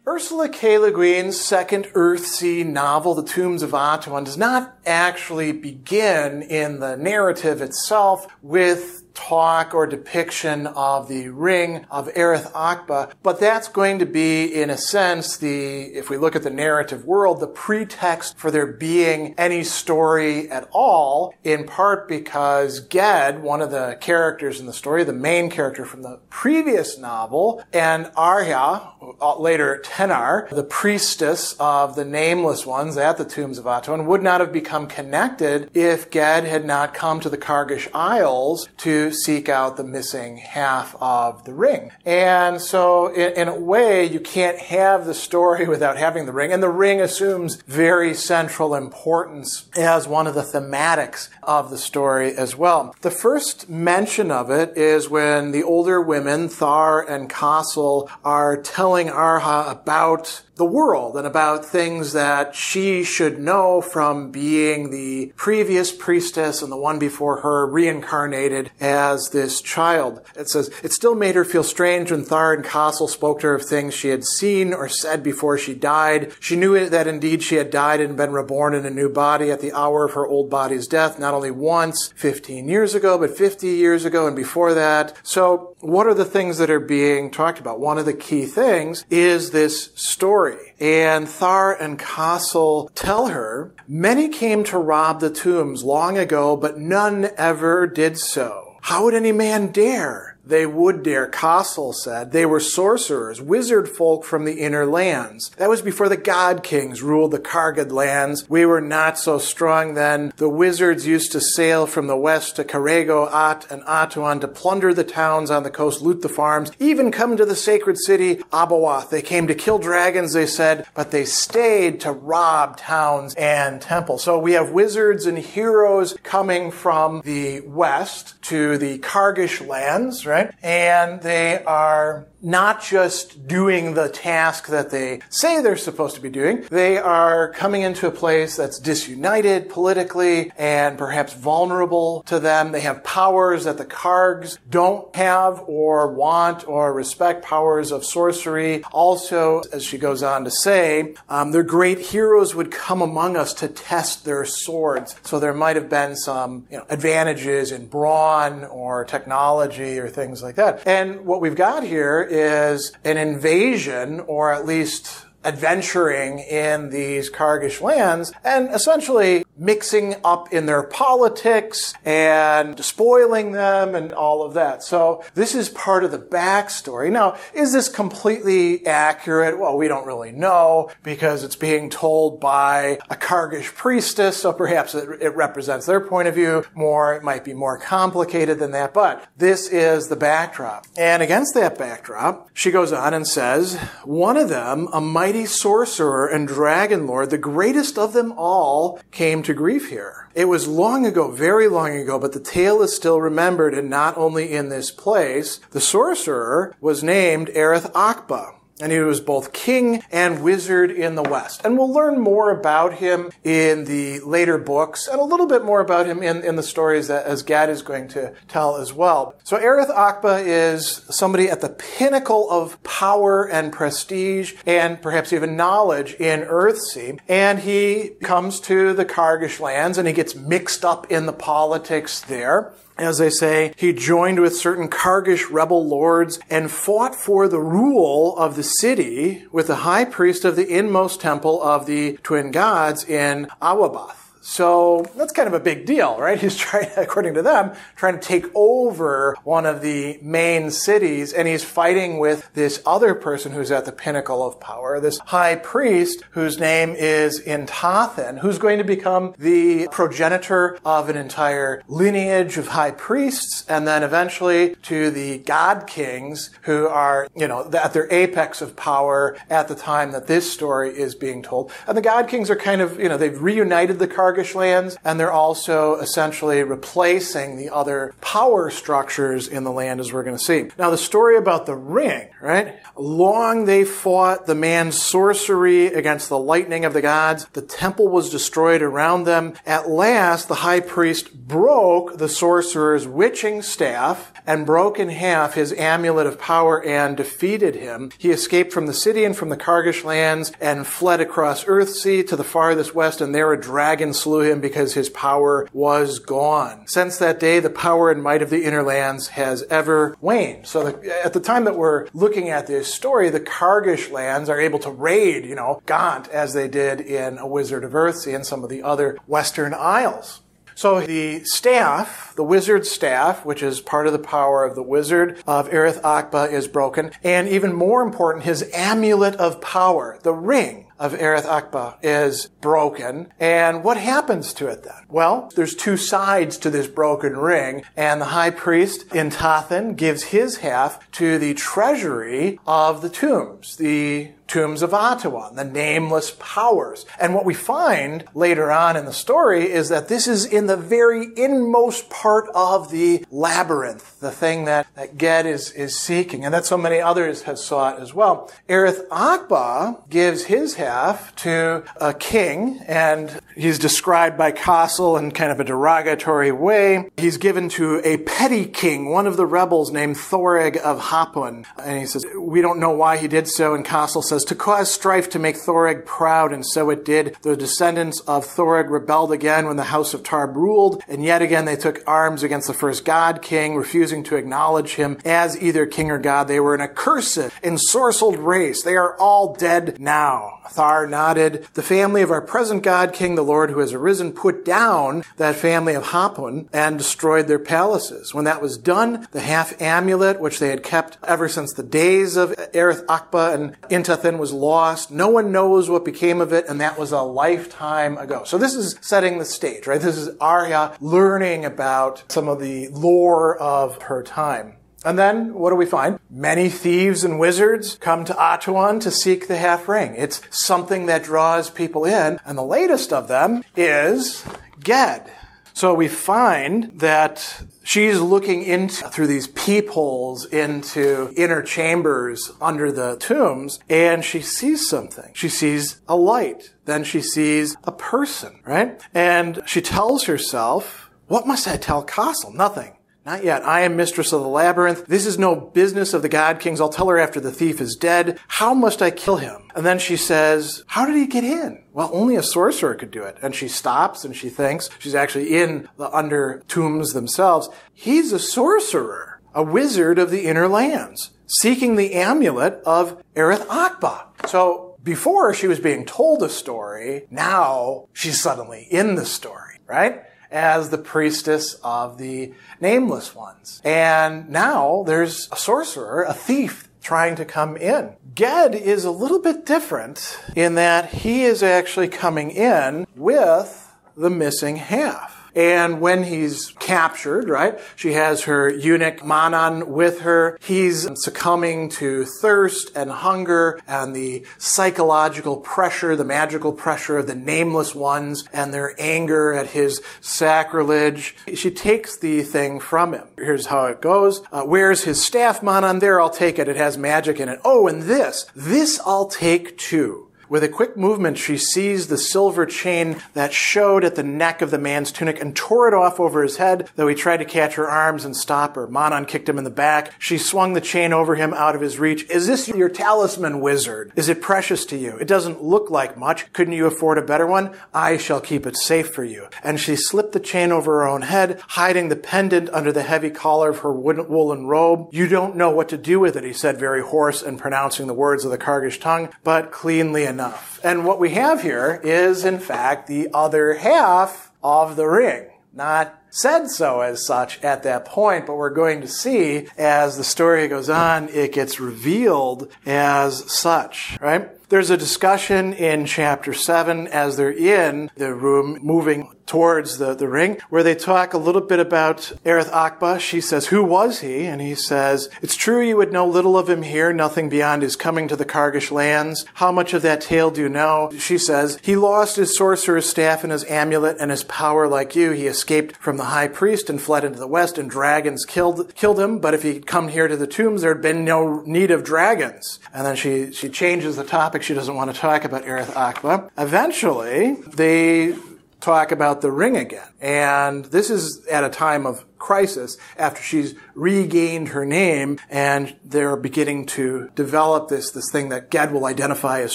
Ursula 0.07 0.48
K. 0.48 0.79
Le 0.79 0.90
Guin's 0.90 1.39
second 1.39 1.84
Earthsea 1.93 2.64
novel, 2.64 3.14
The 3.14 3.22
Tombs 3.22 3.62
of 3.62 3.72
Atuan, 3.72 4.25
does 4.25 4.39
not 4.39 4.79
actually 4.86 5.53
begin 5.53 6.43
in 6.43 6.81
the 6.81 6.96
narrative 6.96 7.61
itself 7.61 8.27
with 8.43 9.03
talk 9.14 9.75
or 9.75 9.86
depiction 9.86 10.67
of 10.67 11.08
the 11.08 11.29
ring 11.29 11.85
of 11.91 12.08
Erreth-Akbe, 12.14 13.13
but 13.22 13.41
that's 13.41 13.68
going 13.68 13.99
to 13.99 14.07
be, 14.07 14.45
in 14.45 14.71
a 14.71 14.77
sense, 14.77 15.36
the, 15.36 15.82
if 15.82 16.08
we 16.08 16.17
look 16.17 16.35
at 16.35 16.43
the 16.43 16.50
narrative 16.50 17.05
world, 17.05 17.41
the 17.41 17.46
pretext 17.46 18.39
for 18.39 18.50
there 18.50 18.67
being 18.67 19.35
any 19.36 19.63
story 19.64 20.50
at 20.50 20.68
all, 20.72 21.35
in 21.44 21.64
part 21.64 22.08
because 22.08 22.86
Ged, 22.86 23.43
one 23.43 23.61
of 23.61 23.71
the 23.71 23.99
characters 24.00 24.61
in 24.61 24.67
the 24.67 24.72
story, 24.72 25.05
the 25.05 25.13
main 25.13 25.50
character 25.50 25.85
from 25.85 26.03
the 26.03 26.21
previous 26.30 26.99
novel, 26.99 27.63
and 27.72 28.11
Arha, 28.17 28.94
later 29.39 29.83
Tenar, 29.85 30.49
the 30.50 30.64
priestess 30.64 31.55
of 31.58 31.96
the 31.96 32.05
nameless 32.05 32.64
ones 32.64 32.97
at 32.97 33.19
the 33.19 33.25
tombs 33.25 33.58
of 33.58 33.67
Atuan, 33.67 34.06
would 34.06 34.22
not 34.22 34.41
have 34.41 34.53
become 34.53 34.72
connected 34.72 35.70
if 35.74 36.10
Ged 36.10 36.44
had 36.44 36.64
not 36.64 36.94
come 36.94 37.20
to 37.20 37.28
the 37.28 37.38
Kargish 37.38 37.88
Isles 37.94 38.69
to 38.78 39.12
seek 39.12 39.48
out 39.48 39.77
the 39.77 39.84
missing 39.84 40.38
half 40.38 40.96
of 41.00 41.44
the 41.44 41.55
ring. 41.55 41.92
And 42.05 42.60
so, 42.60 43.08
in, 43.08 43.33
in, 43.33 43.48
a 43.48 43.58
way, 43.58 44.05
you 44.05 44.20
can't 44.20 44.58
have 44.58 45.06
the 45.06 45.14
story 45.14 45.66
without 45.74 45.96
having 45.96 46.27
the 46.27 46.33
ring. 46.33 46.52
And 46.52 46.62
the 46.62 46.69
ring 46.69 47.00
assumes 47.00 47.56
very 47.66 48.14
central 48.14 48.74
importance 48.74 49.69
as 49.77 50.08
one 50.08 50.27
of 50.27 50.34
the 50.34 50.42
thematics 50.42 51.28
of 51.42 51.70
the 51.70 51.78
story 51.78 52.34
as 52.34 52.56
well. 52.56 52.94
The 53.02 53.11
first 53.11 53.68
mention 53.68 54.30
of 54.30 54.50
it 54.50 54.77
is 54.77 55.08
when 55.08 55.52
the 55.52 55.62
older 55.62 56.00
women, 56.00 56.48
Thar 56.48 57.02
and 57.08 57.28
Kossil, 57.28 58.08
are 58.24 58.56
telling 58.56 59.11
Arha 59.11 59.64
about 59.68 60.42
the 60.56 60.64
world 60.64 61.17
and 61.17 61.27
about 61.27 61.64
things 61.64 62.12
that 62.12 62.55
she 62.55 63.03
should 63.03 63.39
know 63.39 63.81
from 63.81 64.31
being 64.31 64.91
the 64.91 65.33
previous 65.34 65.92
priestess 65.92 66.61
and 66.61 66.70
the 66.70 66.77
one 66.77 66.98
before 66.98 67.41
her 67.41 67.67
reincarnated 67.67 68.70
as 68.80 69.30
this 69.30 69.62
child. 69.62 70.20
It 70.36 70.48
says, 70.48 70.70
it 70.83 70.92
still 70.92 71.14
made 71.14 71.34
her 71.36 71.45
feel 71.45 71.62
strange 71.62 72.11
when 72.11 72.25
Thar 72.25 72.53
and 72.53 72.64
Kossil 72.64 73.08
spoke 73.08 73.41
to 73.41 73.47
her 73.47 73.55
of 73.55 73.64
things 73.64 73.95
she 73.95 74.08
had 74.08 74.25
seen 74.25 74.75
or 74.75 74.89
said 74.89 75.23
before 75.23 75.56
she 75.56 75.75
died. 75.75 76.33
She 76.39 76.56
knew 76.56 76.89
that 76.89 77.06
indeed 77.06 77.42
she 77.42 77.56
had 77.56 77.70
died 77.70 78.00
and 78.00 78.17
been 78.17 78.33
reborn 78.33 78.75
in 78.75 78.84
a 78.84 78.91
new 78.91 79.08
body 79.08 79.50
at 79.50 79.61
the 79.61 79.73
hour 79.73 80.05
of 80.05 80.12
her 80.12 80.27
old 80.27 80.50
body's 80.50 80.86
death, 80.86 81.19
not 81.19 81.34
only 81.34 81.50
once, 81.50 82.12
15 82.17 82.69
years 82.69 82.95
ago, 82.95 83.19
but 83.19 83.36
50 83.36 83.69
years 83.69 84.05
ago 84.05 84.27
and 84.27 84.36
before 84.36 84.75
that. 84.75 85.19
So 85.23 85.77
what 85.80 86.06
are 86.06 86.14
the 86.14 86.25
things 86.25 86.58
that 86.58 86.70
are 86.70 86.80
being 86.80 87.30
talked 87.30 87.58
about? 87.58 87.80
One 87.80 87.98
of 87.98 88.05
the 88.05 88.12
key 88.12 88.45
things 88.45 89.05
is 89.08 89.50
this 89.50 89.92
story. 89.95 90.41
And 90.80 91.28
Thar 91.28 91.74
and 91.74 91.98
Kossil 91.98 92.90
tell 92.94 93.28
her, 93.28 93.72
many 93.86 94.28
came 94.28 94.64
to 94.64 94.78
rob 94.78 95.20
the 95.20 95.30
tombs 95.30 95.84
long 95.84 96.18
ago, 96.18 96.56
but 96.56 96.78
none 96.78 97.30
ever 97.36 97.86
did 97.86 98.18
so. 98.18 98.76
How 98.82 99.04
would 99.04 99.14
any 99.14 99.33
man 99.33 99.68
dare? 99.68 100.31
They 100.45 100.67
would 100.67 101.03
dare, 101.05 101.29
Kossil 101.29 101.95
said. 101.95 102.33
They 102.33 102.45
were 102.45 102.58
sorcerers, 102.61 103.41
wizard 103.41 103.89
folk 103.89 104.25
from 104.25 104.45
the 104.45 104.61
inner 104.61 104.86
lands. 104.86 105.51
That 105.51 105.69
was 105.69 105.83
before 105.83 106.08
the 106.08 106.17
god 106.17 106.63
kings 106.63 107.01
ruled 107.03 107.30
the 107.30 107.39
Kargad 107.39 107.92
lands. 107.92 108.48
We 108.48 108.67
were 108.67 108.80
not 108.80 109.19
so 109.19 109.39
strong 109.39 109.95
then. 109.95 110.33
The 110.36 110.48
wizards 110.48 111.07
used 111.07 111.30
to 111.33 111.41
sail 111.41 111.86
from 111.86 112.08
the 112.08 112.17
west 112.17 112.57
to 112.57 112.64
Karego, 112.64 113.33
At, 113.33 113.70
and 113.70 113.83
Atuan 113.83 114.41
to 114.41 114.48
plunder 114.48 114.92
the 114.92 115.05
towns 115.05 115.51
on 115.51 115.63
the 115.63 115.70
coast, 115.70 116.03
loot 116.03 116.23
the 116.23 116.29
farms, 116.29 116.73
even 116.80 117.13
come 117.13 117.36
to 117.36 117.45
the 117.45 117.57
sacred 117.57 117.98
city, 117.98 118.36
Abawath. 118.53 119.11
They 119.11 119.23
came 119.23 119.47
to 119.47 119.55
kill 119.55 119.79
dragons, 119.79 120.33
they 120.33 120.47
said, 120.47 120.86
but 120.95 121.13
they 121.13 121.24
stayed 121.24 122.01
to 122.01 122.11
rob 122.13 122.77
towns 122.77 123.35
and 123.36 123.80
temples. 123.80 124.24
So 124.24 124.39
we 124.39 124.53
have 124.55 124.70
wizards 124.70 125.27
and 125.27 125.39
heroes 125.39 126.17
coming 126.24 126.70
from 126.70 127.23
the 127.24 127.61
west 127.61 128.43
to 128.43 128.77
the 128.79 128.99
Kargish 128.99 129.65
lands, 129.67 130.27
right? 130.27 130.31
And 130.62 131.20
they 131.22 131.62
are 131.65 132.26
not 132.43 132.83
just 132.83 133.47
doing 133.47 133.95
the 133.95 134.09
task 134.09 134.67
that 134.67 134.91
they 134.91 135.21
say 135.29 135.63
they're 135.63 135.77
supposed 135.77 136.17
to 136.17 136.21
be 136.21 136.29
doing. 136.29 136.63
They 136.71 136.99
are 136.99 137.51
coming 137.53 137.83
into 137.83 138.07
a 138.07 138.11
place 138.11 138.57
that's 138.57 138.79
disunited 138.79 139.69
politically 139.69 140.51
and 140.59 140.99
perhaps 140.99 141.33
vulnerable 141.35 142.23
to 142.27 142.41
them. 142.41 142.73
They 142.73 142.81
have 142.81 143.05
powers 143.05 143.65
that 143.65 143.79
the 143.79 143.85
Kargs 143.85 144.59
don't 144.69 145.15
have 145.15 145.63
or 145.67 146.13
want 146.13 146.67
or 146.67 146.93
respect, 146.93 147.45
powers 147.45 147.93
of 147.93 148.05
sorcery. 148.05 148.83
Also, 148.93 149.63
as 149.73 149.85
she 149.85 149.99
goes 149.99 150.23
on 150.23 150.45
to 150.45 150.51
say, 150.51 151.15
um, 151.29 151.53
their 151.53 151.63
great 151.63 151.99
heroes 151.99 152.55
would 152.55 152.71
come 152.71 153.01
among 153.01 153.37
us 153.37 153.55
to 153.55 153.69
test 153.69 154.25
their 154.25 154.45
swords. 154.45 155.15
So 155.23 155.39
there 155.39 155.55
might 155.55 155.77
have 155.77 155.89
been 155.89 156.17
some 156.17 156.67
you 156.71 156.79
know, 156.79 156.85
advantages 156.89 157.71
in 157.71 157.87
brawn 157.87 158.65
or 158.65 159.05
technology 159.05 159.99
or 159.99 160.09
things 160.09 160.43
like 160.43 160.57
that. 160.57 160.87
And 160.87 161.25
what 161.25 161.41
we've 161.41 161.55
got 161.55 161.85
here 161.85 162.23
is 162.32 162.93
an 163.04 163.19
invasion, 163.19 164.20
or 164.20 164.53
at 164.53 164.66
least 164.66 165.26
adventuring 165.44 166.38
in 166.38 166.91
these 166.91 167.31
Kargish 167.31 167.81
lands 167.81 168.32
and 168.44 168.69
essentially 168.72 169.44
mixing 169.57 170.17
up 170.25 170.53
in 170.53 170.67
their 170.67 170.83
politics 170.83 171.95
and 172.05 172.83
spoiling 172.83 173.53
them 173.53 173.95
and 173.95 174.13
all 174.13 174.43
of 174.43 174.55
that. 174.55 174.83
So 174.83 175.23
this 175.35 175.55
is 175.55 175.69
part 175.69 176.05
of 176.05 176.11
the 176.11 176.19
backstory. 176.19 177.11
Now, 177.11 177.37
is 177.55 177.73
this 177.73 177.89
completely 177.89 178.87
accurate? 178.87 179.59
Well, 179.59 179.77
we 179.77 179.89
don't 179.89 180.07
really 180.07 180.33
know 180.33 180.91
because 181.03 181.45
it's 181.45 181.57
being 181.57 181.91
told 181.91 182.41
by 182.41 182.99
a 183.11 183.17
Kargish 183.17 183.75
priestess, 183.75 184.39
so 184.39 184.53
perhaps 184.53 184.95
it, 184.95 185.09
it 185.21 185.37
represents 185.37 185.87
their 185.87 186.01
point 186.01 186.29
of 186.29 186.35
view 186.35 186.65
more. 186.75 187.15
It 187.15 187.23
might 187.23 187.45
be 187.45 187.53
more 187.53 187.79
complicated 187.79 188.59
than 188.59 188.71
that, 188.73 188.95
but 188.95 189.27
this 189.37 189.69
is 189.69 190.09
the 190.09 190.17
backdrop. 190.17 190.87
And 190.97 191.23
against 191.23 191.55
that 191.55 191.77
backdrop, 191.79 192.49
she 192.55 192.71
goes 192.71 192.93
on 192.93 193.15
and 193.15 193.27
says, 193.27 193.77
one 194.05 194.37
of 194.37 194.49
them, 194.49 194.89
a 194.93 195.01
mighty 195.01 195.47
sorcerer 195.47 196.27
and 196.27 196.49
dragon 196.49 197.07
lord, 197.07 197.31
the 197.31 197.39
greatest 197.39 197.99
of 197.99 198.12
them 198.12 198.33
all, 198.37 199.01
came 199.11 199.42
to 199.45 199.55
grief 199.55 199.91
here. 199.91 200.29
It 200.35 200.47
was 200.47 200.69
long 200.69 201.07
ago, 201.07 201.31
very 201.31 201.69
long 201.69 201.97
ago, 201.97 202.19
but 202.19 202.33
the 202.33 202.41
tale 202.41 202.83
is 202.83 202.95
still 202.95 203.21
remembered, 203.21 203.75
and 203.75 203.91
not 203.91 204.17
only 204.17 204.53
in 204.53 204.69
this 204.69 204.91
place. 204.91 205.59
The 205.71 205.81
sorcerer 205.81 206.75
was 206.81 207.03
named 207.03 207.49
Erreth-Akbe 207.49 208.55
and 208.82 208.91
he 208.91 208.98
was 208.98 209.20
both 209.20 209.53
king 209.53 210.03
and 210.10 210.43
wizard 210.43 210.91
in 210.91 211.15
the 211.15 211.22
West. 211.22 211.62
And 211.65 211.78
we'll 211.78 211.93
learn 211.93 212.20
more 212.20 212.50
about 212.50 212.94
him 212.94 213.31
in 213.44 213.84
the 213.84 214.20
later 214.20 214.59
books 214.59 215.06
and 215.06 215.20
a 215.20 215.25
little 215.25 215.47
bit 215.47 215.65
more 215.65 215.81
about 215.81 216.06
him 216.06 216.22
in, 216.22 216.43
in 216.43 216.56
the 216.56 216.62
stories 216.62 217.09
that 217.09 217.25
as 217.25 217.43
Ged 217.43 217.70
is 217.70 217.82
going 217.82 218.09
to 218.09 218.34
tell 218.48 218.76
as 218.76 218.93
well. 218.93 219.37
So 219.44 219.56
Erreth-Akbe 219.56 220.44
is 220.44 221.03
somebody 221.09 221.48
at 221.48 221.60
the 221.60 221.69
pinnacle 221.69 222.50
of 222.50 222.82
power 222.82 223.48
and 223.48 223.72
prestige 223.72 224.54
and 224.66 225.00
perhaps 225.00 225.32
even 225.32 225.56
knowledge 225.56 226.14
in 226.14 226.41
Earthsea. 226.43 227.20
And 227.28 227.61
he 227.61 228.11
comes 228.23 228.58
to 228.61 228.93
the 228.93 229.05
Kargish 229.05 229.61
lands 229.61 229.96
and 229.96 230.08
he 230.08 230.14
gets 230.14 230.35
mixed 230.35 230.85
up 230.85 231.11
in 231.11 231.26
the 231.26 231.32
politics 231.32 232.20
there 232.20 232.73
as 232.99 233.19
they 233.19 233.31
say, 233.31 233.73
he 233.77 233.93
joined 233.93 234.41
with 234.41 234.56
certain 234.56 234.89
Kargish 234.89 235.50
rebel 235.50 235.87
lords 235.87 236.39
and 236.50 236.71
fought 236.71 237.15
for 237.15 237.49
the 237.49 237.61
rule 237.61 238.37
of 238.37 238.56
the 238.56 238.62
city 238.62 239.44
with 239.50 239.67
the 239.67 239.77
high 239.77 240.05
priest 240.05 240.44
of 240.44 240.56
the 240.56 240.69
inmost 240.69 241.21
temple 241.21 241.62
of 241.62 241.87
the 241.87 242.19
twin 242.23 242.50
gods 242.50 243.05
in 243.05 243.49
Awabath. 243.61 244.22
So 244.43 245.06
that's 245.17 245.33
kind 245.33 245.47
of 245.47 245.55
a 245.55 245.61
big 245.61 245.87
deal, 245.87 246.19
right? 246.19 246.39
He's 246.41 246.56
trying, 246.56 246.91
according 246.97 247.35
to 247.35 247.43
them, 247.43 247.73
trying 247.94 248.15
to 248.15 248.21
take 248.21 248.47
over 248.55 249.37
one 249.44 249.65
of 249.65 249.81
the 249.81 250.19
main 250.21 250.71
cities 250.71 251.33
and 251.33 251.47
he's 251.47 251.62
fighting 251.62 252.19
with 252.19 252.53
this 252.55 252.83
other 252.85 253.15
person 253.15 253.53
who's 253.53 253.71
at 253.71 253.85
the 253.85 253.93
pinnacle 253.93 254.44
of 254.44 254.59
power, 254.59 254.99
this 255.00 255.19
high 255.19 255.55
priest 255.55 256.25
whose 256.33 256.59
name 256.59 256.91
is 256.91 257.39
Intathan, 257.41 258.39
who's 258.39 258.59
going 258.59 258.79
to 258.79 258.85
become 258.85 259.35
the 259.39 259.89
progenitor 259.93 260.79
of 260.85 261.09
an 261.09 261.17
entire 261.17 261.83
lineage 261.87 262.56
of 262.56 262.69
high 262.69 262.91
priests 262.91 263.65
and 263.69 263.87
then 263.87 264.03
eventually 264.03 264.75
to 264.83 265.11
the 265.11 265.38
god 265.38 265.87
kings 265.87 266.50
who 266.62 266.88
are, 266.88 267.29
you 267.37 267.47
know, 267.47 267.71
at 267.73 267.93
their 267.93 268.12
apex 268.12 268.61
of 268.61 268.75
power 268.75 269.37
at 269.49 269.69
the 269.69 269.75
time 269.77 270.11
that 270.11 270.27
this 270.27 270.53
story 270.53 270.91
is 270.91 271.15
being 271.15 271.43
told. 271.43 271.71
And 271.87 271.97
the 271.97 272.03
god 272.03 272.29
kings 272.29 272.50
are 272.50 272.56
kind 272.56 272.81
of, 272.81 272.99
you 272.99 273.09
know, 273.09 273.17
they've 273.17 273.41
reunited 273.41 274.00
the 274.00 274.09
car 274.09 274.31
Lands, 274.55 274.96
and 275.05 275.19
they're 275.19 275.32
also 275.32 275.96
essentially 275.96 276.62
replacing 276.62 277.56
the 277.56 277.70
other 277.70 278.14
power 278.20 278.70
structures 278.70 279.49
in 279.49 279.64
the 279.64 279.70
land, 279.70 280.00
as 280.00 280.12
we're 280.12 280.23
going 280.23 280.37
to 280.37 280.43
see. 280.43 280.69
Now, 280.79 280.90
the 280.90 280.99
story 280.99 281.37
about 281.37 281.67
the 281.67 281.76
ring, 281.76 282.29
right? 282.40 282.79
Long 282.96 283.64
they 283.64 283.84
fought 283.84 284.46
the 284.46 284.55
man's 284.55 285.00
sorcery 285.00 285.87
against 285.87 286.29
the 286.29 286.38
lightning 286.38 286.84
of 286.84 286.93
the 286.93 287.02
gods. 287.02 287.46
The 287.52 287.62
temple 287.62 288.08
was 288.08 288.31
destroyed 288.31 288.82
around 288.82 289.25
them. 289.25 289.55
At 289.64 289.88
last, 289.88 290.49
the 290.49 290.56
high 290.56 290.81
priest 290.81 291.32
broke 291.35 292.19
the 292.19 292.28
sorcerer's 292.28 293.06
witching 293.06 293.62
staff 293.62 294.32
and 294.46 294.67
broke 294.67 294.99
in 294.99 295.08
half 295.08 295.55
his 295.55 295.73
amulet 295.75 296.26
of 296.26 296.38
power 296.38 296.82
and 296.85 297.17
defeated 297.17 297.75
him. 297.75 298.11
He 298.19 298.31
escaped 298.31 298.73
from 298.73 298.87
the 298.87 298.94
city 298.94 299.25
and 299.25 299.37
from 299.37 299.49
the 299.49 299.56
Kargish 299.56 300.05
lands 300.05 300.52
and 300.61 300.87
fled 300.87 301.20
across 301.20 301.64
Earthsea 301.64 302.26
to 302.28 302.37
the 302.37 302.44
farthest 302.44 302.94
west, 302.94 303.20
and 303.20 303.35
there 303.35 303.52
a 303.52 303.61
dragon 303.61 304.12
slew 304.23 304.43
him 304.43 304.61
because 304.61 304.95
his 304.95 305.11
power 305.11 305.69
was 305.73 306.19
gone. 306.19 306.87
Since 306.87 307.19
that 307.19 307.41
day, 307.41 307.61
the 307.61 307.71
power 307.71 308.11
and 308.11 308.23
might 308.23 308.43
of 308.43 308.51
the 308.51 308.65
inner 308.65 308.83
lands 308.83 309.29
has 309.29 309.63
ever 309.65 310.17
waned. 310.21 310.67
So 310.67 310.91
the, 310.91 311.25
at 311.25 311.33
the 311.33 311.41
time 311.41 311.65
that 311.65 311.77
we're 311.77 312.09
looking 312.13 312.49
at 312.49 312.67
this 312.67 312.93
story, 312.93 313.31
the 313.31 313.41
Kargish 313.41 314.11
lands 314.11 314.49
are 314.49 314.61
able 314.61 314.79
to 314.81 314.91
raid, 314.91 315.45
you 315.45 315.55
know, 315.55 315.83
Gont 315.87 316.29
as 316.29 316.55
they 316.55 316.69
did 316.69 317.01
in 317.01 317.39
A 317.39 317.47
Wizard 317.47 317.85
of 317.85 317.93
Earthsea 317.93 318.35
and 318.35 318.47
some 318.47 318.63
of 318.63 318.71
the 318.71 318.83
other 318.83 319.19
Western 319.27 319.75
Isles. 319.75 320.41
So 320.75 321.01
the 321.01 321.45
staff, 321.45 322.35
the 322.35 322.43
wizard's 322.43 322.91
staff, 322.91 323.45
which 323.45 323.63
is 323.63 323.81
part 323.81 324.07
of 324.07 324.13
the 324.13 324.19
power 324.19 324.65
of 324.65 324.75
the 324.75 324.83
wizard 324.83 325.43
of 325.47 325.69
Erreth-Akbe, 325.69 326.51
is 326.51 326.67
broken. 326.67 327.13
And 327.23 327.47
even 327.49 327.75
more 327.75 328.03
important, 328.03 328.45
his 328.45 328.69
amulet 328.73 329.37
of 329.37 329.61
power, 329.61 330.19
the 330.23 330.33
ring, 330.33 330.87
of 331.02 331.14
Erreth-Akbe 331.14 331.96
is 332.00 332.46
broken. 332.60 333.32
And 333.40 333.82
what 333.82 333.96
happens 333.96 334.52
to 334.54 334.69
it 334.69 334.84
then? 334.84 335.04
Well, 335.08 335.50
there's 335.56 335.75
two 335.75 335.96
sides 335.96 336.56
to 336.58 336.70
this 336.70 336.87
broken 336.87 337.37
ring, 337.37 337.82
and 337.96 338.20
the 338.20 338.26
high 338.26 338.50
priest 338.50 339.12
Intathan 339.12 339.94
gives 339.94 340.22
his 340.25 340.58
half 340.58 341.10
to 341.12 341.38
the 341.38 341.54
treasury 341.54 342.60
of 342.66 343.02
the 343.02 343.10
tombs, 343.10 343.76
the 343.76 344.31
tombs 344.46 344.82
of 344.82 344.90
Atuan, 344.90 345.56
the 345.56 345.64
nameless 345.64 346.37
powers. 346.38 347.06
And 347.19 347.34
what 347.34 347.46
we 347.46 347.54
find 347.54 348.25
later 348.34 348.70
on 348.70 348.96
in 348.96 349.06
the 349.06 349.12
story 349.12 349.70
is 349.70 349.88
that 349.88 350.08
this 350.08 350.28
is 350.28 350.44
in 350.44 350.66
the 350.66 350.76
very 350.76 351.28
inmost 351.37 352.10
part 352.10 352.49
of 352.54 352.90
the 352.90 353.25
labyrinth, 353.31 354.20
the 354.20 354.31
thing 354.31 354.66
that, 354.66 354.87
that 354.94 355.16
Ged 355.16 355.46
is, 355.46 355.72
is 355.72 355.99
seeking, 355.99 356.44
and 356.44 356.52
that 356.52 356.66
so 356.66 356.76
many 356.76 357.00
others 357.00 357.43
have 357.43 357.58
sought 357.58 357.99
as 357.99 358.12
well. 358.12 358.52
Erreth-Akbe 358.69 360.08
gives 360.10 360.44
his 360.44 360.75
half 360.75 360.92
to 361.37 361.85
a 362.00 362.15
king, 362.15 362.81
and 362.87 363.41
he's 363.56 363.79
described 363.79 364.37
by 364.37 364.53
Kossil 364.53 365.19
in 365.19 365.33
kind 365.33 365.50
of 365.50 365.61
a 365.61 365.65
derogatory 365.65 366.53
way. 366.53 367.11
He's 367.17 367.37
given 367.37 367.69
to 367.71 368.00
a 368.05 368.19
petty 368.19 368.67
king, 368.67 369.11
one 369.11 369.27
of 369.27 369.37
the 369.37 369.47
rebels 369.47 369.91
named 369.91 370.17
Thoreg 370.17 370.77
of 370.77 371.00
Hupun. 371.00 371.65
And 371.79 371.99
he 371.99 372.06
says, 372.06 372.25
we 372.39 372.61
don't 372.61 372.81
know 372.81 372.91
why 372.91 373.17
he 373.17 373.29
did 373.29 373.49
so, 373.49 373.75
and 373.75 373.85
Kossil 373.85 374.23
says, 374.23 374.44
to 374.44 374.55
cause 374.55 374.91
strife 374.91 375.29
to 375.31 375.39
make 375.39 375.56
Thoreg 375.56 376.05
proud, 376.05 376.53
and 376.53 376.67
so 376.67 376.91
it 376.91 377.05
did. 377.05 377.37
The 377.43 377.56
descendants 377.56 378.21
of 378.21 378.47
Thoreg 378.47 378.91
rebelled 378.91 379.33
again 379.33 379.67
when 379.67 379.77
the 379.77 379.85
house 379.85 380.15
of 380.15 380.23
Tarb 380.23 380.55
ruled, 380.55 381.03
and 381.09 381.25
yet 381.25 381.43
again 381.43 381.65
they 381.65 381.77
took 381.77 382.03
arms 382.06 382.43
against 382.43 382.67
the 382.67 382.75
first 382.75 383.05
god 383.05 383.43
king, 383.43 383.77
refusing 383.77 384.23
to 384.25 384.37
acknowledge 384.37 384.95
him 384.95 385.19
as 385.25 385.61
either 385.61 385.87
king 385.87 386.11
or 386.11 386.19
god. 386.19 386.49
They 386.49 386.61
were 386.61 386.75
an 386.75 386.81
accursed, 386.81 387.50
ensorcelled 387.62 388.43
race. 388.43 388.83
They 388.83 388.97
are 388.97 389.17
all 389.19 389.55
dead 389.55 390.00
now. 390.00 390.61
Nodded. 390.82 391.69
The 391.75 391.82
family 391.82 392.23
of 392.23 392.32
our 392.32 392.40
present 392.40 392.82
god 392.82 393.12
king, 393.12 393.37
the 393.37 393.43
Lord 393.43 393.70
who 393.70 393.79
has 393.79 393.93
arisen, 393.93 394.32
put 394.32 394.64
down 394.64 395.23
that 395.37 395.55
family 395.55 395.94
of 395.94 396.06
Hupun 396.06 396.69
and 396.73 396.99
destroyed 396.99 397.46
their 397.46 397.61
palaces. 397.61 398.34
When 398.34 398.44
that 398.46 398.61
was 398.61 398.79
done, 398.79 399.29
the 399.31 399.40
half 399.40 399.81
amulet, 399.81 400.40
which 400.40 400.58
they 400.58 400.70
had 400.70 400.82
kept 400.82 401.19
ever 401.23 401.49
since 401.49 401.73
the 401.73 401.84
days 401.84 402.37
of 402.37 402.50
Erreth-Akbe 402.75 403.55
and 403.55 403.81
Intathin 403.90 404.38
was 404.38 404.52
lost. 404.52 405.12
No 405.12 405.29
one 405.29 405.52
knows 405.52 405.88
what 405.88 406.05
became 406.05 406.40
of 406.40 406.52
it, 406.52 406.67
and 406.69 406.81
that 406.81 406.99
was 406.99 407.12
a 407.12 407.23
lifetime 407.23 408.19
ago. 408.19 408.43
So 408.44 408.58
this 408.58 408.75
is 408.75 408.99
setting 409.00 409.38
the 409.38 409.44
stage, 409.44 409.87
right? 409.87 410.00
This 410.00 410.17
is 410.17 410.37
Arha 410.40 410.96
learning 411.00 411.64
about 411.64 412.25
some 412.28 412.49
of 412.49 412.61
the 412.61 412.88
lore 412.88 413.56
of 413.56 414.02
her 414.02 414.25
time. 414.25 414.78
And 415.04 415.19
then 415.19 415.54
what 415.54 415.70
do 415.70 415.76
we 415.76 415.87
find? 415.87 416.19
Many 416.31 416.69
thieves 416.69 417.25
and 417.25 417.38
wizards 417.38 417.96
come 418.00 418.25
to 418.25 418.34
Atuan 418.34 419.00
to 419.00 419.10
seek 419.10 419.49
the 419.49 419.56
half 419.56 419.88
ring. 419.88 420.14
It's 420.16 420.40
something 420.50 421.06
that 421.06 421.25
draws 421.25 421.70
people 421.70 422.04
in. 422.04 422.38
And 422.44 422.56
the 422.56 422.62
latest 422.62 423.12
of 423.12 423.28
them 423.28 423.64
is 423.76 424.44
Ged. 424.78 425.31
So 425.75 425.94
we 425.94 426.08
find 426.08 426.99
that 427.00 427.64
she's 427.82 428.20
looking 428.20 428.62
into 428.62 429.08
through 429.08 429.26
these 429.26 429.49
peepholes 429.49 430.44
into 430.46 431.32
inner 431.37 431.62
chambers 431.62 432.52
under 432.60 432.93
the 432.93 433.16
tombs 433.16 433.81
and 433.88 434.25
she 434.25 434.43
sees 434.43 434.88
something. 434.88 435.32
She 435.34 435.49
sees 435.49 436.00
a 436.06 436.14
light. 436.14 436.75
Then 436.84 437.04
she 437.04 437.22
sees 437.22 437.76
a 437.84 437.93
person, 437.93 438.60
right? 438.66 439.00
And 439.14 439.62
she 439.66 439.81
tells 439.81 440.25
herself, 440.25 441.10
what 441.26 441.46
must 441.46 441.66
I 441.66 441.76
tell 441.78 442.04
Kossil? 442.04 442.52
Nothing. 442.54 442.96
Not 443.25 443.45
yet. 443.45 443.65
I 443.65 443.83
am 443.83 443.95
mistress 443.95 444.33
of 444.33 444.43
the 444.43 444.49
labyrinth. 444.49 445.07
This 445.07 445.27
is 445.27 445.39
no 445.39 445.55
business 445.55 446.13
of 446.13 446.23
the 446.23 446.29
god 446.29 446.59
kings. 446.59 446.81
I'll 446.81 446.89
tell 446.89 447.09
her 447.09 447.19
after 447.19 447.39
the 447.39 447.53
thief 447.53 447.81
is 447.81 447.95
dead. 447.95 448.41
How 448.49 448.75
must 448.75 449.01
I 449.01 449.13
kill 449.13 449.37
him? 449.37 449.69
And 449.77 449.87
then 449.87 450.01
she 450.01 450.17
says, 450.17 450.83
how 450.89 451.07
did 451.07 451.15
he 451.15 451.27
get 451.27 451.45
in? 451.45 451.85
Well, 451.93 452.11
only 452.13 452.35
a 452.35 452.43
sorcerer 452.43 452.97
could 452.97 453.13
do 453.13 453.23
it. 453.23 453.37
And 453.41 453.55
she 453.55 453.69
stops 453.69 454.25
and 454.25 454.35
she 454.35 454.49
thinks 454.49 454.91
she's 454.99 455.15
actually 455.15 455.57
in 455.57 455.89
the 455.99 456.11
under 456.11 456.65
tombs 456.67 457.13
themselves. 457.13 457.69
He's 457.93 458.33
a 458.33 458.41
sorcerer, 458.41 459.41
a 459.55 459.63
wizard 459.63 460.19
of 460.19 460.33
the 460.33 460.47
inner 460.47 460.67
lands, 460.67 461.31
seeking 461.47 461.95
the 461.95 462.15
amulet 462.15 462.83
of 462.85 463.23
Erreth-Akbe. 463.37 464.49
So 464.49 464.97
before 465.01 465.55
she 465.55 465.69
was 465.69 465.79
being 465.79 466.05
told 466.05 466.43
a 466.43 466.49
story, 466.49 467.27
now 467.31 468.09
she's 468.13 468.43
suddenly 468.43 468.89
in 468.91 469.15
the 469.15 469.27
story, 469.27 469.79
right? 469.87 470.25
As 470.52 470.90
the 470.90 470.99
priestess 470.99 471.75
of 471.82 472.19
the 472.19 472.54
nameless 472.81 473.34
ones. 473.34 473.81
And 473.84 474.49
now 474.50 475.02
there's 475.06 475.49
a 475.50 475.56
sorcerer, 475.56 476.22
a 476.22 476.34
thief, 476.34 476.88
trying 477.02 477.34
to 477.37 477.44
come 477.44 477.76
in. 477.76 478.14
Ged 478.34 478.75
is 478.75 479.04
a 479.04 479.10
little 479.10 479.40
bit 479.40 479.66
different 479.66 480.38
in 480.54 480.76
that 480.76 481.10
he 481.12 481.43
is 481.43 481.62
actually 481.62 482.08
coming 482.08 482.50
in 482.50 483.06
with 483.16 483.92
the 484.16 484.30
missing 484.30 484.76
half. 484.76 485.32
And 485.54 486.00
when 486.00 486.25
he's 486.25 486.73
captured, 486.78 487.49
right, 487.49 487.78
she 487.97 488.12
has 488.14 488.44
her 488.44 488.71
eunuch 488.71 489.25
Manan 489.25 489.92
with 489.92 490.21
her. 490.21 490.59
He's 490.62 491.06
succumbing 491.23 491.90
to 491.90 492.25
thirst 492.25 492.90
and 492.94 493.11
hunger 493.11 493.80
and 493.87 494.16
the 494.16 494.44
psychological 494.59 495.59
pressure, 495.59 496.16
the 496.16 496.25
magical 496.25 496.73
pressure 496.73 497.18
of 497.18 497.26
the 497.26 497.35
nameless 497.35 497.94
ones 497.94 498.44
and 498.52 498.73
their 498.73 498.94
anger 498.99 499.52
at 499.52 499.68
his 499.68 500.00
sacrilege. 500.21 501.37
She 501.54 501.71
takes 501.71 502.16
the 502.16 502.42
thing 502.42 502.80
from 502.80 503.12
him. 503.12 503.28
Here's 503.37 503.66
how 503.66 503.87
it 503.87 504.00
goes. 504.00 504.42
Uh, 504.50 504.62
where's 504.62 505.04
his 505.04 505.23
staff, 505.25 505.62
Manan? 505.62 505.99
There, 505.99 506.21
I'll 506.21 506.30
take 506.30 506.59
it. 506.59 506.68
It 506.68 506.76
has 506.76 506.97
magic 506.97 507.38
in 507.38 507.49
it. 507.49 507.61
Oh, 507.64 507.87
and 507.87 508.02
this. 508.02 508.47
This 508.54 509.00
I'll 509.04 509.28
take 509.28 509.76
too. 509.78 510.28
With 510.52 510.62
a 510.62 510.68
quick 510.68 510.99
movement, 510.99 511.38
she 511.38 511.56
seized 511.56 512.11
the 512.11 512.18
silver 512.18 512.66
chain 512.66 513.23
that 513.32 513.54
showed 513.54 514.04
at 514.04 514.16
the 514.16 514.23
neck 514.23 514.61
of 514.61 514.71
the 514.71 514.76
man's 514.76 515.11
tunic 515.11 515.40
and 515.40 515.56
tore 515.56 515.88
it 515.88 515.94
off 515.94 516.21
over 516.21 516.42
his 516.42 516.59
head, 516.59 516.90
though 516.94 517.09
he 517.09 517.14
tried 517.14 517.38
to 517.38 517.47
catch 517.47 517.76
her 517.76 517.88
arms 517.88 518.26
and 518.26 518.37
stop 518.37 518.75
her. 518.75 518.87
Manan 518.87 519.25
kicked 519.25 519.49
him 519.49 519.56
in 519.56 519.64
the 519.64 519.71
back. 519.71 520.12
She 520.18 520.37
swung 520.37 520.75
the 520.75 520.82
chain 520.82 521.14
over 521.14 521.37
him 521.37 521.54
out 521.54 521.75
of 521.75 521.80
his 521.80 521.99
reach. 521.99 522.28
Is 522.28 522.47
this 522.47 522.68
your 522.68 522.90
talisman, 522.90 523.62
wizard? 523.62 524.12
Is 524.14 524.28
it 524.28 524.42
precious 524.42 524.85
to 524.85 524.99
you? 524.99 525.16
It 525.16 525.26
doesn't 525.26 525.62
look 525.62 525.88
like 525.88 526.18
much. 526.18 526.52
Couldn't 526.52 526.75
you 526.75 526.85
afford 526.85 527.16
a 527.16 527.23
better 527.23 527.47
one? 527.47 527.75
I 527.94 528.18
shall 528.18 528.42
keep 528.42 528.66
it 528.66 528.76
safe 528.76 529.09
for 529.09 529.25
you. 529.25 529.49
And 529.64 529.80
she 529.80 529.97
slipped 529.97 530.32
the 530.35 530.38
chain 530.38 530.71
over 530.71 530.99
her 530.99 531.09
own 531.09 531.23
head, 531.23 531.62
hiding 531.66 532.11
the 532.11 532.16
pendant 532.16 532.68
under 532.75 532.92
the 532.92 533.04
heavy 533.04 533.30
collar 533.30 533.71
of 533.71 533.78
her 533.78 533.92
woolen 533.94 534.66
robe. 534.66 535.09
You 535.12 535.28
don't 535.28 535.56
know 535.56 535.71
what 535.71 535.88
to 535.88 535.97
do 535.97 536.21
with 536.21 536.37
it, 536.37 536.44
he 536.44 536.52
said, 536.52 536.78
very 536.78 537.00
hoarse 537.00 537.40
and 537.40 537.59
pronouncing 537.59 538.06
the 538.06 538.12
words 538.12 538.44
of 538.44 538.50
the 538.50 538.59
Kargish 538.59 539.00
tongue, 539.00 539.30
but 539.42 539.73
cleanly 539.73 540.25
enough 540.25 540.41
enough. 540.42 540.80
And 540.82 541.04
what 541.04 541.18
we 541.18 541.30
have 541.30 541.62
here 541.62 542.00
is, 542.02 542.44
in 542.44 542.58
fact, 542.58 543.06
the 543.06 543.28
other 543.32 543.75
half 543.75 544.50
of 544.62 544.96
the 544.96 545.06
ring. 545.06 545.46
Not 545.72 546.22
said 546.33 546.69
so 546.69 547.03
as 547.03 547.25
such 547.25 547.62
at 547.62 547.83
that 547.83 548.07
point, 548.07 548.47
but 548.47 548.57
we're 548.57 548.71
going 548.71 549.03
to 549.03 549.09
see 549.09 549.69
as 549.77 550.17
the 550.17 550.25
story 550.25 550.67
goes 550.67 550.89
on, 550.89 551.29
it 551.29 551.53
gets 551.53 551.79
revealed 551.79 552.73
as 552.87 553.51
such, 553.53 554.19
right? 554.21 554.51
There's 554.73 554.89
a 554.89 554.97
discussion 554.97 555.75
in 555.75 556.07
chapter 556.07 556.55
7 556.55 557.07
as 557.09 557.37
they're 557.37 557.53
in 557.53 558.11
the 558.17 558.35
room 558.35 558.79
moving 558.81 559.29
towards 559.45 559.99
the, 559.99 560.15
the 560.15 560.27
ring 560.27 560.57
where 560.71 560.83
they 560.83 560.95
talk 560.95 561.35
a 561.35 561.39
little 561.39 561.61
bit 561.61 561.79
about 561.79 562.33
Erreth-Akbe. 562.47 563.21
She 563.21 563.43
says, 563.43 563.67
Who 563.67 563.85
was 563.85 564.21
he? 564.21 564.47
And 564.47 564.62
he 564.62 564.75
says, 564.75 565.29
It's 565.43 565.57
true 565.57 565.83
you 565.83 565.99
would 565.99 566.11
know 566.11 566.27
little 566.27 566.57
of 566.57 566.71
him 566.71 566.85
here, 566.85 567.12
nothing 567.12 567.51
beyond 567.51 567.83
his 567.83 567.97
coming 567.97 568.29
to 568.29 568.37
the 568.37 568.47
Kargish 568.47 568.91
lands. 568.91 569.45
How 569.55 569.73
much 569.73 569.93
of 569.93 570.01
that 570.03 570.23
tale 570.23 570.51
do 570.51 570.62
you 570.62 570.69
know? 570.71 571.12
She 571.19 571.37
says, 571.37 571.79
He 571.83 571.95
lost 571.95 572.37
his 572.37 572.57
sorcerer's 572.57 573.05
staff 573.05 573.43
and 573.43 573.53
his 573.53 573.65
amulet 573.65 574.17
and 574.21 574.31
his 574.31 574.45
power 574.45 574.89
like 574.89 575.15
you. 575.15 575.33
He 575.33 575.47
escaped 575.47 575.97
from 575.97 576.17
the 576.17 576.22
high 576.25 576.49
priest 576.49 576.91
and 576.91 577.00
fled 577.00 577.25
into 577.25 577.38
the 577.38 577.47
west, 577.47 577.79
and 577.79 577.91
dragons 577.91 578.45
killed, 578.45 578.95
killed 578.95 579.19
him. 579.19 579.38
But 579.38 579.55
if 579.55 579.62
he'd 579.62 579.87
come 579.87 580.09
here 580.09 580.29
to 580.29 580.37
the 580.37 580.47
tombs, 580.47 580.83
there'd 580.83 581.02
been 581.02 581.25
no 581.25 581.62
need 581.67 581.91
of 581.91 582.05
dragons. 582.05 582.79
And 582.93 583.07
then 583.07 583.17
she, 583.17 583.52
she 583.52 583.69
changes 583.69 584.17
the 584.17 584.25
topic. 584.25 584.62
She 584.62 584.75
doesn't 584.75 584.95
want 584.95 585.14
to 585.14 585.21
talk 585.21 585.45
about 585.45 585.64
Erreth-Akbe. 585.64 586.50
Eventually, 586.59 587.55
they 587.67 588.35
talk 588.83 589.12
about 589.12 589.41
the 589.41 589.50
ring 589.50 589.76
again. 589.76 590.09
And 590.21 590.85
this 590.87 591.09
is 591.09 591.47
at 591.47 591.64
a 591.64 591.71
time 591.71 592.05
of 592.05 592.25
crisis 592.38 592.99
after 593.17 593.41
she's 593.41 593.75
regained 593.95 594.69
her 594.69 594.85
name 594.85 595.38
and 595.49 595.95
they're 596.05 596.37
beginning 596.37 596.87
to 596.87 597.31
develop 597.37 597.88
this, 597.88 598.11
this 598.11 598.31
thing 598.31 598.49
that 598.49 598.71
Ged 598.71 598.93
will 598.93 599.07
identify 599.07 599.61
as 599.61 599.75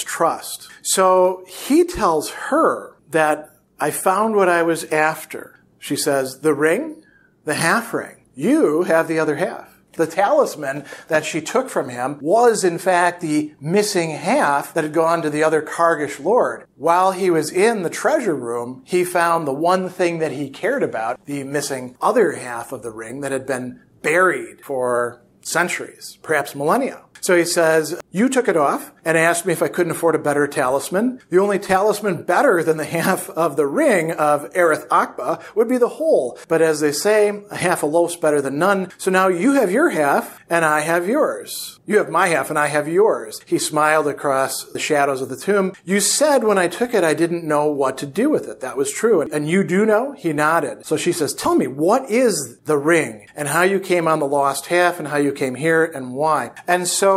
trust. 0.00 0.68
So 0.82 1.44
he 1.48 1.84
tells 1.84 2.30
her 2.30 2.94
that 3.10 3.50
I 3.80 3.90
found 3.90 4.36
what 4.36 4.48
I 4.48 4.62
was 4.62 4.84
after. 4.92 5.57
She 5.78 5.96
says, 5.96 6.40
the 6.40 6.54
ring, 6.54 7.04
the 7.44 7.54
half 7.54 7.94
ring. 7.94 8.24
You 8.34 8.84
have 8.84 9.08
the 9.08 9.18
other 9.18 9.36
half. 9.36 9.74
The 9.92 10.06
talisman 10.06 10.84
that 11.08 11.24
she 11.24 11.40
took 11.40 11.68
from 11.68 11.88
him 11.88 12.18
was 12.20 12.62
in 12.62 12.78
fact 12.78 13.20
the 13.20 13.54
missing 13.60 14.10
half 14.10 14.72
that 14.74 14.84
had 14.84 14.92
gone 14.92 15.22
to 15.22 15.30
the 15.30 15.42
other 15.42 15.60
Kargish 15.60 16.22
lord. 16.22 16.66
While 16.76 17.12
he 17.12 17.30
was 17.30 17.50
in 17.50 17.82
the 17.82 17.90
treasure 17.90 18.36
room, 18.36 18.82
he 18.86 19.04
found 19.04 19.46
the 19.46 19.52
one 19.52 19.88
thing 19.88 20.20
that 20.20 20.30
he 20.30 20.50
cared 20.50 20.84
about, 20.84 21.26
the 21.26 21.42
missing 21.42 21.96
other 22.00 22.32
half 22.32 22.70
of 22.70 22.82
the 22.82 22.92
ring 22.92 23.22
that 23.22 23.32
had 23.32 23.44
been 23.44 23.80
buried 24.02 24.64
for 24.64 25.20
centuries, 25.40 26.18
perhaps 26.22 26.54
millennia. 26.54 27.02
So 27.20 27.36
he 27.36 27.44
says, 27.44 28.00
You 28.10 28.28
took 28.28 28.48
it 28.48 28.56
off 28.56 28.92
and 29.04 29.16
asked 29.16 29.46
me 29.46 29.52
if 29.52 29.62
I 29.62 29.68
couldn't 29.68 29.92
afford 29.92 30.14
a 30.14 30.18
better 30.18 30.46
talisman. 30.46 31.20
The 31.30 31.38
only 31.38 31.58
talisman 31.58 32.22
better 32.22 32.62
than 32.62 32.76
the 32.76 32.84
half 32.84 33.30
of 33.30 33.56
the 33.56 33.66
ring 33.66 34.12
of 34.12 34.52
Erreth-Akbe 34.52 35.56
would 35.56 35.68
be 35.68 35.78
the 35.78 35.88
whole. 35.88 36.38
But 36.48 36.62
as 36.62 36.80
they 36.80 36.92
say, 36.92 37.42
a 37.50 37.56
half 37.56 37.82
a 37.82 37.86
loaf's 37.86 38.16
better 38.16 38.40
than 38.40 38.58
none. 38.58 38.92
So 38.98 39.10
now 39.10 39.28
you 39.28 39.52
have 39.52 39.70
your 39.70 39.90
half 39.90 40.42
and 40.50 40.64
I 40.64 40.80
have 40.80 41.08
yours. 41.08 41.80
You 41.86 41.96
have 41.98 42.10
my 42.10 42.26
half 42.26 42.50
and 42.50 42.58
I 42.58 42.66
have 42.66 42.86
yours. 42.86 43.40
He 43.46 43.58
smiled 43.58 44.06
across 44.06 44.64
the 44.64 44.78
shadows 44.78 45.22
of 45.22 45.30
the 45.30 45.36
tomb. 45.36 45.72
You 45.84 46.00
said 46.00 46.44
when 46.44 46.58
I 46.58 46.68
took 46.68 46.92
it, 46.92 47.02
I 47.02 47.14
didn't 47.14 47.44
know 47.44 47.66
what 47.66 47.96
to 47.98 48.06
do 48.06 48.28
with 48.28 48.46
it. 48.46 48.60
That 48.60 48.76
was 48.76 48.92
true. 48.92 49.22
And 49.22 49.48
you 49.48 49.64
do 49.64 49.86
know? 49.86 50.12
He 50.12 50.34
nodded. 50.34 50.84
So 50.84 50.98
she 50.98 51.12
says, 51.12 51.32
Tell 51.32 51.54
me, 51.54 51.66
what 51.66 52.10
is 52.10 52.58
the 52.66 52.76
ring 52.76 53.26
and 53.34 53.48
how 53.48 53.62
you 53.62 53.80
came 53.80 54.06
on 54.06 54.18
the 54.18 54.26
lost 54.26 54.66
half 54.66 54.98
and 54.98 55.08
how 55.08 55.16
you 55.16 55.32
came 55.32 55.54
here 55.54 55.82
and 55.82 56.12
why? 56.12 56.50
And 56.66 56.86
so 56.86 57.07